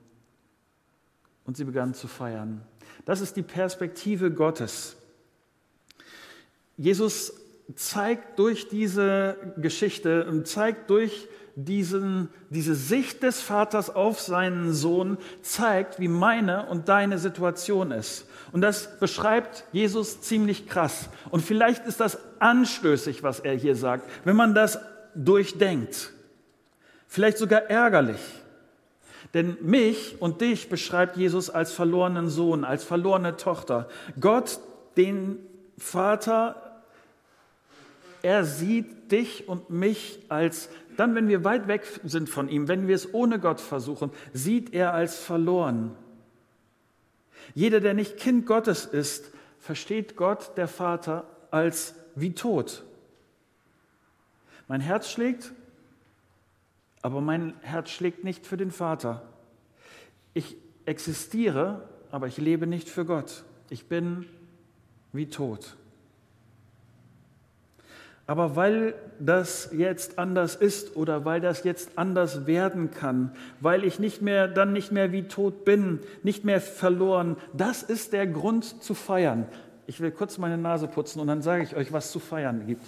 Und 1.45 1.57
sie 1.57 1.65
begannen 1.65 1.93
zu 1.93 2.07
feiern. 2.07 2.61
Das 3.05 3.21
ist 3.21 3.35
die 3.35 3.43
Perspektive 3.43 4.31
Gottes. 4.31 4.95
Jesus 6.77 7.33
zeigt 7.75 8.39
durch 8.39 8.67
diese 8.69 9.37
Geschichte 9.57 10.25
und 10.25 10.47
zeigt 10.47 10.89
durch 10.89 11.27
diesen, 11.55 12.29
diese 12.49 12.75
Sicht 12.75 13.23
des 13.23 13.41
Vaters 13.41 13.89
auf 13.89 14.19
seinen 14.19 14.73
Sohn, 14.73 15.17
zeigt, 15.41 15.99
wie 15.99 16.07
meine 16.07 16.65
und 16.67 16.89
deine 16.89 17.19
Situation 17.19 17.91
ist. 17.91 18.27
Und 18.53 18.61
das 18.61 18.99
beschreibt 18.99 19.65
Jesus 19.71 20.21
ziemlich 20.21 20.67
krass. 20.67 21.09
Und 21.31 21.41
vielleicht 21.41 21.85
ist 21.87 21.99
das 21.99 22.19
anstößig, 22.39 23.23
was 23.23 23.39
er 23.39 23.55
hier 23.55 23.75
sagt, 23.75 24.07
wenn 24.25 24.35
man 24.35 24.53
das 24.53 24.79
durchdenkt. 25.15 26.13
Vielleicht 27.07 27.39
sogar 27.39 27.63
ärgerlich. 27.63 28.21
Denn 29.33 29.57
mich 29.61 30.21
und 30.21 30.41
dich 30.41 30.69
beschreibt 30.69 31.17
Jesus 31.17 31.49
als 31.49 31.73
verlorenen 31.73 32.29
Sohn, 32.29 32.63
als 32.63 32.83
verlorene 32.83 33.37
Tochter. 33.37 33.89
Gott, 34.19 34.59
den 34.97 35.39
Vater, 35.79 36.83
er 38.21 38.45
sieht 38.45 39.11
dich 39.11 39.49
und 39.49 39.71
mich 39.71 40.19
als, 40.29 40.69
dann 40.95 41.15
wenn 41.15 41.27
wir 41.27 41.43
weit 41.43 41.67
weg 41.67 41.87
sind 42.03 42.29
von 42.29 42.49
ihm, 42.49 42.67
wenn 42.67 42.87
wir 42.87 42.95
es 42.95 43.15
ohne 43.15 43.39
Gott 43.39 43.59
versuchen, 43.59 44.11
sieht 44.31 44.75
er 44.75 44.93
als 44.93 45.17
verloren. 45.17 45.95
Jeder, 47.53 47.79
der 47.79 47.93
nicht 47.93 48.17
Kind 48.17 48.45
Gottes 48.45 48.85
ist, 48.85 49.31
versteht 49.59 50.15
Gott, 50.15 50.57
der 50.57 50.67
Vater, 50.67 51.25
als 51.51 51.95
wie 52.15 52.33
tot. 52.33 52.83
Mein 54.67 54.81
Herz 54.81 55.09
schlägt, 55.09 55.51
aber 57.01 57.21
mein 57.21 57.53
Herz 57.61 57.89
schlägt 57.89 58.23
nicht 58.23 58.47
für 58.47 58.57
den 58.57 58.71
Vater. 58.71 59.21
Ich 60.33 60.55
existiere, 60.85 61.87
aber 62.11 62.27
ich 62.27 62.37
lebe 62.37 62.67
nicht 62.67 62.89
für 62.89 63.05
Gott. 63.05 63.43
Ich 63.69 63.87
bin 63.87 64.27
wie 65.11 65.27
tot. 65.27 65.75
Aber 68.25 68.55
weil 68.55 68.95
das 69.19 69.69
jetzt 69.73 70.17
anders 70.17 70.55
ist 70.55 70.95
oder 70.95 71.25
weil 71.25 71.41
das 71.41 71.65
jetzt 71.65 71.97
anders 71.97 72.47
werden 72.47 72.91
kann, 72.91 73.35
weil 73.59 73.83
ich 73.83 73.99
nicht 73.99 74.21
mehr, 74.21 74.47
dann 74.47 74.71
nicht 74.71 74.91
mehr 74.91 75.11
wie 75.11 75.23
tot 75.23 75.65
bin, 75.65 75.99
nicht 76.23 76.45
mehr 76.45 76.61
verloren, 76.61 77.35
das 77.53 77.83
ist 77.83 78.13
der 78.13 78.25
Grund 78.27 78.81
zu 78.81 78.93
feiern. 78.93 79.45
Ich 79.87 79.99
will 79.99 80.11
kurz 80.11 80.37
meine 80.37 80.57
Nase 80.57 80.87
putzen 80.87 81.19
und 81.19 81.27
dann 81.27 81.41
sage 81.41 81.63
ich 81.63 81.75
euch, 81.75 81.91
was 81.91 82.11
zu 82.11 82.19
feiern 82.19 82.65
gibt. 82.65 82.85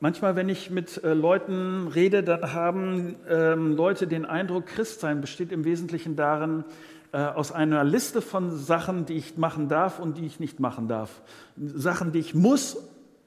Manchmal, 0.00 0.36
wenn 0.36 0.48
ich 0.48 0.70
mit 0.70 1.02
äh, 1.02 1.14
Leuten 1.14 1.88
rede, 1.88 2.22
dann 2.22 2.52
haben 2.52 3.16
ähm, 3.28 3.76
Leute 3.76 4.06
den 4.06 4.24
Eindruck, 4.24 4.66
Christsein 4.66 5.20
besteht 5.20 5.52
im 5.52 5.64
Wesentlichen 5.64 6.16
darin, 6.16 6.64
äh, 7.12 7.18
aus 7.18 7.52
einer 7.52 7.84
Liste 7.84 8.20
von 8.20 8.56
Sachen, 8.56 9.06
die 9.06 9.14
ich 9.14 9.38
machen 9.38 9.68
darf 9.68 10.00
und 10.00 10.18
die 10.18 10.26
ich 10.26 10.40
nicht 10.40 10.58
machen 10.58 10.88
darf. 10.88 11.22
Sachen, 11.56 12.10
die 12.10 12.18
ich 12.18 12.34
muss 12.34 12.76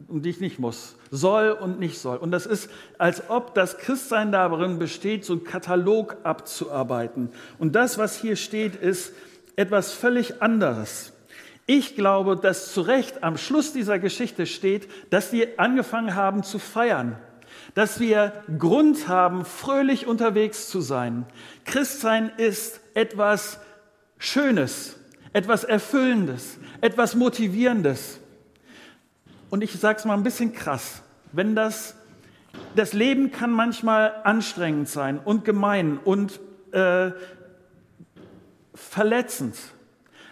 und 0.08 0.26
die 0.26 0.30
ich 0.30 0.42
nicht 0.42 0.60
muss. 0.60 0.98
Soll 1.10 1.52
und 1.52 1.80
nicht 1.80 1.98
soll. 1.98 2.18
Und 2.18 2.32
das 2.32 2.46
ist, 2.46 2.70
als 2.98 3.30
ob 3.30 3.56
das 3.56 3.78
Christsein 3.78 4.32
darin 4.32 4.78
besteht, 4.78 5.26
so 5.26 5.34
einen 5.34 5.46
Katalog 5.46 6.18
abzuarbeiten. 6.24 7.30
Und 7.60 7.76
das, 7.76 7.98
was 7.98 8.18
hier 8.18 8.36
steht, 8.36 8.76
ist 8.76 9.14
etwas 9.56 9.94
völlig 9.94 10.42
anderes. 10.42 11.14
Ich 11.70 11.96
glaube, 11.96 12.38
dass 12.38 12.74
zu 12.74 12.80
Recht 12.80 13.24
am 13.24 13.38
Schluss 13.38 13.74
dieser 13.74 14.00
Geschichte 14.00 14.46
steht, 14.46 14.88
dass 15.12 15.34
wir 15.34 15.60
angefangen 15.60 16.16
haben 16.16 16.42
zu 16.44 16.60
feiern, 16.60 17.18
dass 17.76 18.00
wir 18.00 18.32
Grund 18.58 19.10
haben, 19.10 19.44
fröhlich 19.44 20.08
unterwegs 20.08 20.70
zu 20.70 20.80
sein. 20.80 21.26
Christsein 21.66 22.32
ist 22.38 22.80
etwas 22.94 23.60
Schönes, 24.18 24.96
etwas 25.34 25.66
Erfüllendes, 25.66 26.58
etwas 26.80 27.16
Motivierendes. 27.16 28.22
Und 29.50 29.62
ich 29.62 29.74
sage 29.74 30.00
es 30.00 30.06
mal 30.06 30.14
ein 30.14 30.24
bisschen 30.24 30.54
krass, 30.54 31.02
wenn 31.34 31.54
das, 31.54 31.96
das 32.78 32.94
Leben 32.94 33.34
kann 33.34 33.52
manchmal 33.52 34.22
anstrengend 34.24 34.88
sein 34.88 35.20
und 35.20 35.44
gemein 35.44 35.98
und 35.98 36.40
äh, 36.72 37.12
verletzend. 38.74 39.58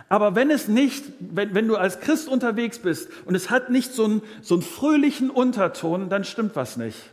Aber 0.07 0.35
wenn 0.35 0.51
es 0.51 0.67
nicht, 0.67 1.05
wenn, 1.19 1.55
wenn 1.55 1.67
du 1.67 1.77
als 1.77 1.99
Christ 1.99 2.27
unterwegs 2.27 2.79
bist 2.79 3.09
und 3.25 3.35
es 3.35 3.49
hat 3.49 3.69
nicht 3.69 3.93
so 3.93 4.05
einen, 4.05 4.21
so 4.41 4.55
einen 4.55 4.61
fröhlichen 4.61 5.29
Unterton, 5.29 6.09
dann 6.09 6.23
stimmt 6.23 6.55
was 6.55 6.77
nicht. 6.77 7.11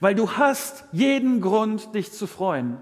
Weil 0.00 0.14
du 0.14 0.32
hast 0.32 0.84
jeden 0.92 1.40
Grund, 1.40 1.94
dich 1.94 2.12
zu 2.12 2.26
freuen. 2.26 2.78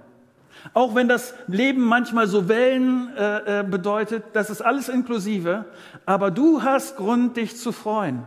Auch 0.75 0.95
wenn 0.95 1.09
das 1.09 1.35
Leben 1.47 1.85
manchmal 1.85 2.27
so 2.27 2.49
Wellen 2.49 3.15
äh, 3.17 3.61
äh 3.61 3.63
bedeutet, 3.63 4.25
das 4.33 4.51
ist 4.51 4.61
alles 4.61 4.89
inklusive, 4.89 5.67
aber 6.05 6.31
du 6.31 6.63
hast 6.63 6.97
Grund, 6.97 7.37
dich 7.37 7.57
zu 7.57 7.73
freuen. 7.73 8.25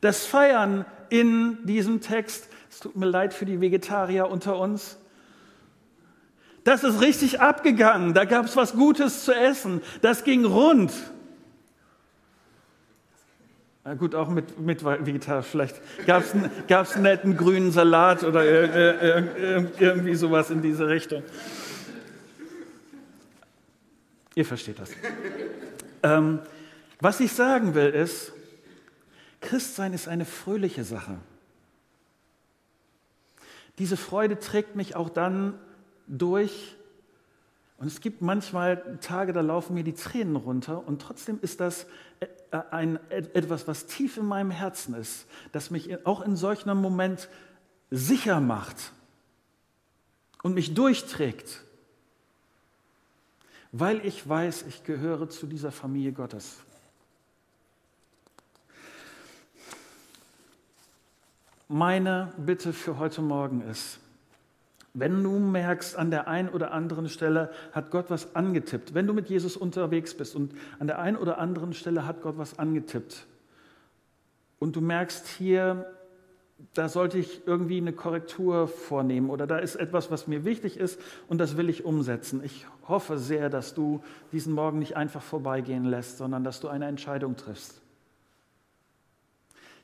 Das 0.00 0.26
Feiern 0.26 0.84
in 1.10 1.58
diesem 1.66 2.00
Text, 2.00 2.48
es 2.70 2.80
tut 2.80 2.96
mir 2.96 3.06
leid 3.06 3.34
für 3.34 3.44
die 3.44 3.60
Vegetarier 3.60 4.30
unter 4.30 4.58
uns, 4.58 4.98
das 6.66 6.82
ist 6.82 7.00
richtig 7.00 7.40
abgegangen. 7.40 8.12
Da 8.12 8.24
gab 8.24 8.46
es 8.46 8.56
was 8.56 8.72
Gutes 8.72 9.24
zu 9.24 9.32
essen. 9.32 9.80
Das 10.02 10.24
ging 10.24 10.44
rund. 10.44 10.92
Na 13.84 13.94
gut, 13.94 14.16
auch 14.16 14.28
mit, 14.28 14.58
mit 14.58 14.84
Vegetar. 14.84 15.44
Vielleicht 15.44 15.80
gab 16.08 16.24
es 16.24 16.32
einen 16.34 17.02
netten 17.02 17.36
grünen 17.36 17.70
Salat 17.70 18.24
oder 18.24 18.44
äh, 18.44 19.20
äh, 19.20 19.66
irgendwie 19.78 20.16
sowas 20.16 20.50
in 20.50 20.60
diese 20.60 20.88
Richtung. 20.88 21.22
Ihr 24.34 24.44
versteht 24.44 24.80
das. 24.80 24.90
Ähm, 26.02 26.40
was 27.00 27.20
ich 27.20 27.32
sagen 27.32 27.76
will 27.76 27.90
ist, 27.90 28.32
Christsein 29.40 29.92
ist 29.92 30.08
eine 30.08 30.24
fröhliche 30.24 30.82
Sache. 30.82 31.18
Diese 33.78 33.96
Freude 33.96 34.40
trägt 34.40 34.74
mich 34.74 34.96
auch 34.96 35.10
dann 35.10 35.54
durch. 36.06 36.76
Und 37.78 37.88
es 37.88 38.00
gibt 38.00 38.22
manchmal 38.22 38.98
Tage, 39.00 39.32
da 39.32 39.42
laufen 39.42 39.74
mir 39.74 39.84
die 39.84 39.92
Tränen 39.92 40.36
runter 40.36 40.86
und 40.86 41.02
trotzdem 41.02 41.38
ist 41.42 41.60
das 41.60 41.86
äh, 42.20 42.26
ein, 42.70 42.98
etwas, 43.10 43.68
was 43.68 43.86
tief 43.86 44.16
in 44.16 44.26
meinem 44.26 44.50
Herzen 44.50 44.94
ist, 44.94 45.26
das 45.52 45.70
mich 45.70 46.06
auch 46.06 46.22
in 46.22 46.36
solch 46.36 46.64
einem 46.64 46.80
Moment 46.80 47.28
sicher 47.90 48.40
macht 48.40 48.92
und 50.42 50.54
mich 50.54 50.74
durchträgt, 50.74 51.62
weil 53.72 54.04
ich 54.06 54.26
weiß, 54.26 54.64
ich 54.68 54.84
gehöre 54.84 55.28
zu 55.28 55.46
dieser 55.46 55.70
Familie 55.70 56.12
Gottes. 56.12 56.60
Meine 61.68 62.32
Bitte 62.36 62.72
für 62.72 62.98
heute 62.98 63.22
Morgen 63.22 63.60
ist, 63.60 63.98
wenn 64.98 65.22
du 65.22 65.38
merkst, 65.38 65.96
an 65.96 66.10
der 66.10 66.26
einen 66.26 66.48
oder 66.48 66.72
anderen 66.72 67.10
Stelle 67.10 67.50
hat 67.72 67.90
Gott 67.90 68.06
was 68.08 68.34
angetippt, 68.34 68.94
wenn 68.94 69.06
du 69.06 69.12
mit 69.12 69.28
Jesus 69.28 69.56
unterwegs 69.56 70.14
bist 70.14 70.34
und 70.34 70.54
an 70.78 70.86
der 70.86 70.98
einen 70.98 71.18
oder 71.18 71.38
anderen 71.38 71.74
Stelle 71.74 72.06
hat 72.06 72.22
Gott 72.22 72.38
was 72.38 72.58
angetippt 72.58 73.26
und 74.58 74.74
du 74.74 74.80
merkst 74.80 75.28
hier, 75.28 75.84
da 76.72 76.88
sollte 76.88 77.18
ich 77.18 77.46
irgendwie 77.46 77.76
eine 77.76 77.92
Korrektur 77.92 78.68
vornehmen 78.68 79.28
oder 79.28 79.46
da 79.46 79.58
ist 79.58 79.76
etwas, 79.76 80.10
was 80.10 80.26
mir 80.26 80.46
wichtig 80.46 80.78
ist 80.78 80.98
und 81.28 81.36
das 81.38 81.58
will 81.58 81.68
ich 81.68 81.84
umsetzen. 81.84 82.42
Ich 82.42 82.66
hoffe 82.88 83.18
sehr, 83.18 83.50
dass 83.50 83.74
du 83.74 84.02
diesen 84.32 84.54
Morgen 84.54 84.78
nicht 84.78 84.96
einfach 84.96 85.22
vorbeigehen 85.22 85.84
lässt, 85.84 86.16
sondern 86.16 86.42
dass 86.42 86.60
du 86.60 86.68
eine 86.68 86.86
Entscheidung 86.86 87.36
triffst. 87.36 87.82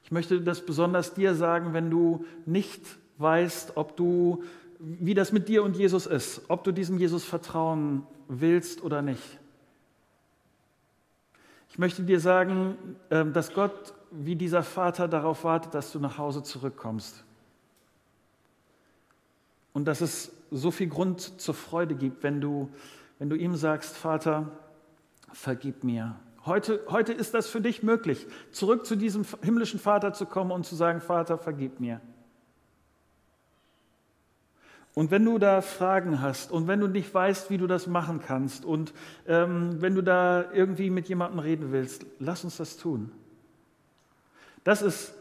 Ich 0.05 0.11
möchte 0.11 0.41
das 0.41 0.65
besonders 0.65 1.13
dir 1.13 1.35
sagen, 1.35 1.75
wenn 1.75 1.91
du 1.91 2.25
nicht 2.47 2.83
weißt, 3.19 3.77
ob 3.77 3.97
du 3.97 4.43
wie 4.85 5.15
das 5.15 5.31
mit 5.33 5.49
dir 5.49 5.63
und 5.63 5.77
Jesus 5.77 6.07
ist, 6.07 6.43
ob 6.49 6.65
du 6.65 6.73
diesem 6.73 6.99
Jesus 6.99 7.25
vertrauen 7.25 8.05
willst 8.29 8.83
oder 8.83 9.01
nicht. 9.01 9.39
Ich 11.71 11.79
möchte 11.79 12.03
dir 12.03 12.21
sagen, 12.21 12.77
ähm, 13.11 13.33
dass 13.33 13.55
Gott 13.55 13.95
wie 14.11 14.37
dieser 14.37 14.63
Vater 14.63 15.09
darauf 15.09 15.45
wartet, 15.45 15.73
dass 15.73 15.93
du 15.93 16.01
nach 16.01 16.19
Hause 16.19 16.43
zurückkommst. 16.43 17.25
Und 19.73 19.87
dass 19.87 20.03
es 20.03 20.33
so 20.51 20.71
viel 20.71 20.89
Grund 20.89 21.41
zur 21.41 21.55
Freude 21.55 21.95
gibt, 21.95 22.23
wenn 22.23 22.41
du, 22.41 22.69
wenn 23.19 23.31
du 23.31 23.37
ihm 23.37 23.55
sagst, 23.55 23.97
Vater, 23.97 24.51
vergib 25.33 25.83
mir. 25.83 26.17
Heute, 26.45 26.81
heute 26.89 27.13
ist 27.13 27.33
das 27.33 27.49
für 27.49 27.61
dich 27.61 27.83
möglich, 27.83 28.27
zurück 28.51 28.85
zu 28.85 28.97
diesem 28.97 29.25
himmlischen 29.43 29.79
Vater 29.79 30.13
zu 30.13 30.27
kommen 30.27 30.51
und 30.51 30.67
zu 30.67 30.75
sagen, 30.75 31.01
Vater, 31.01 31.39
vergib 31.39 31.81
mir. 31.81 32.01
Und 34.95 35.11
wenn 35.11 35.25
du 35.25 35.39
da 35.39 35.63
Fragen 35.63 36.21
hast 36.21 36.53
und 36.53 36.69
wenn 36.69 36.81
du 36.81 36.87
nicht 36.87 37.13
weißt, 37.13 37.49
wie 37.51 37.57
du 37.57 37.67
das 37.67 37.87
machen 37.87 38.21
kannst 38.21 38.65
und 38.65 38.93
ähm, 39.27 39.81
wenn 39.81 39.95
du 39.95 40.03
da 40.03 40.53
irgendwie 40.53 40.91
mit 40.91 41.09
jemandem 41.09 41.39
reden 41.39 41.73
willst, 41.73 42.05
lass 42.19 42.45
uns 42.45 42.59
das 42.59 42.77
tun. 42.77 43.11
Das 44.65 44.83
ist 44.83 45.15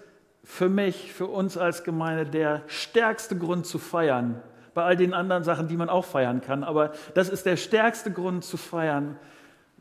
für 0.43 0.67
mich, 0.67 1.13
für 1.13 1.27
uns 1.27 1.57
als 1.57 1.84
Gemeinde 1.84 2.25
der 2.25 2.63
stärkste 2.67 3.38
Grund 3.38 3.65
zu 3.65 3.79
feiern. 3.79 4.41
Bei 4.73 4.84
all 4.84 4.97
den 4.97 5.13
anderen 5.13 5.43
Sachen, 5.43 5.67
die 5.67 5.77
man 5.77 5.89
auch 5.89 6.05
feiern 6.05 6.41
kann. 6.41 6.63
Aber 6.63 6.91
das 7.13 7.29
ist 7.29 7.45
der 7.45 7.57
stärkste 7.57 8.12
Grund 8.12 8.43
zu 8.43 8.57
feiern, 8.57 9.17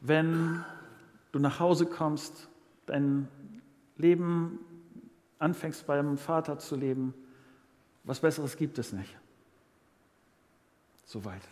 wenn 0.01 0.65
du 1.33 1.39
nach 1.39 1.61
Hause 1.61 1.87
kommst, 1.87 2.49
dein 2.87 3.29
Leben 3.97 4.59
anfängst 5.39 5.87
beim 5.87 6.17
Vater 6.17 6.59
zu 6.59 6.77
leben. 6.77 7.15
Was 8.05 8.21
Besseres 8.21 8.57
gibt 8.57 8.79
es 8.79 8.93
nicht. 8.93 9.20
Soweit. 11.11 11.43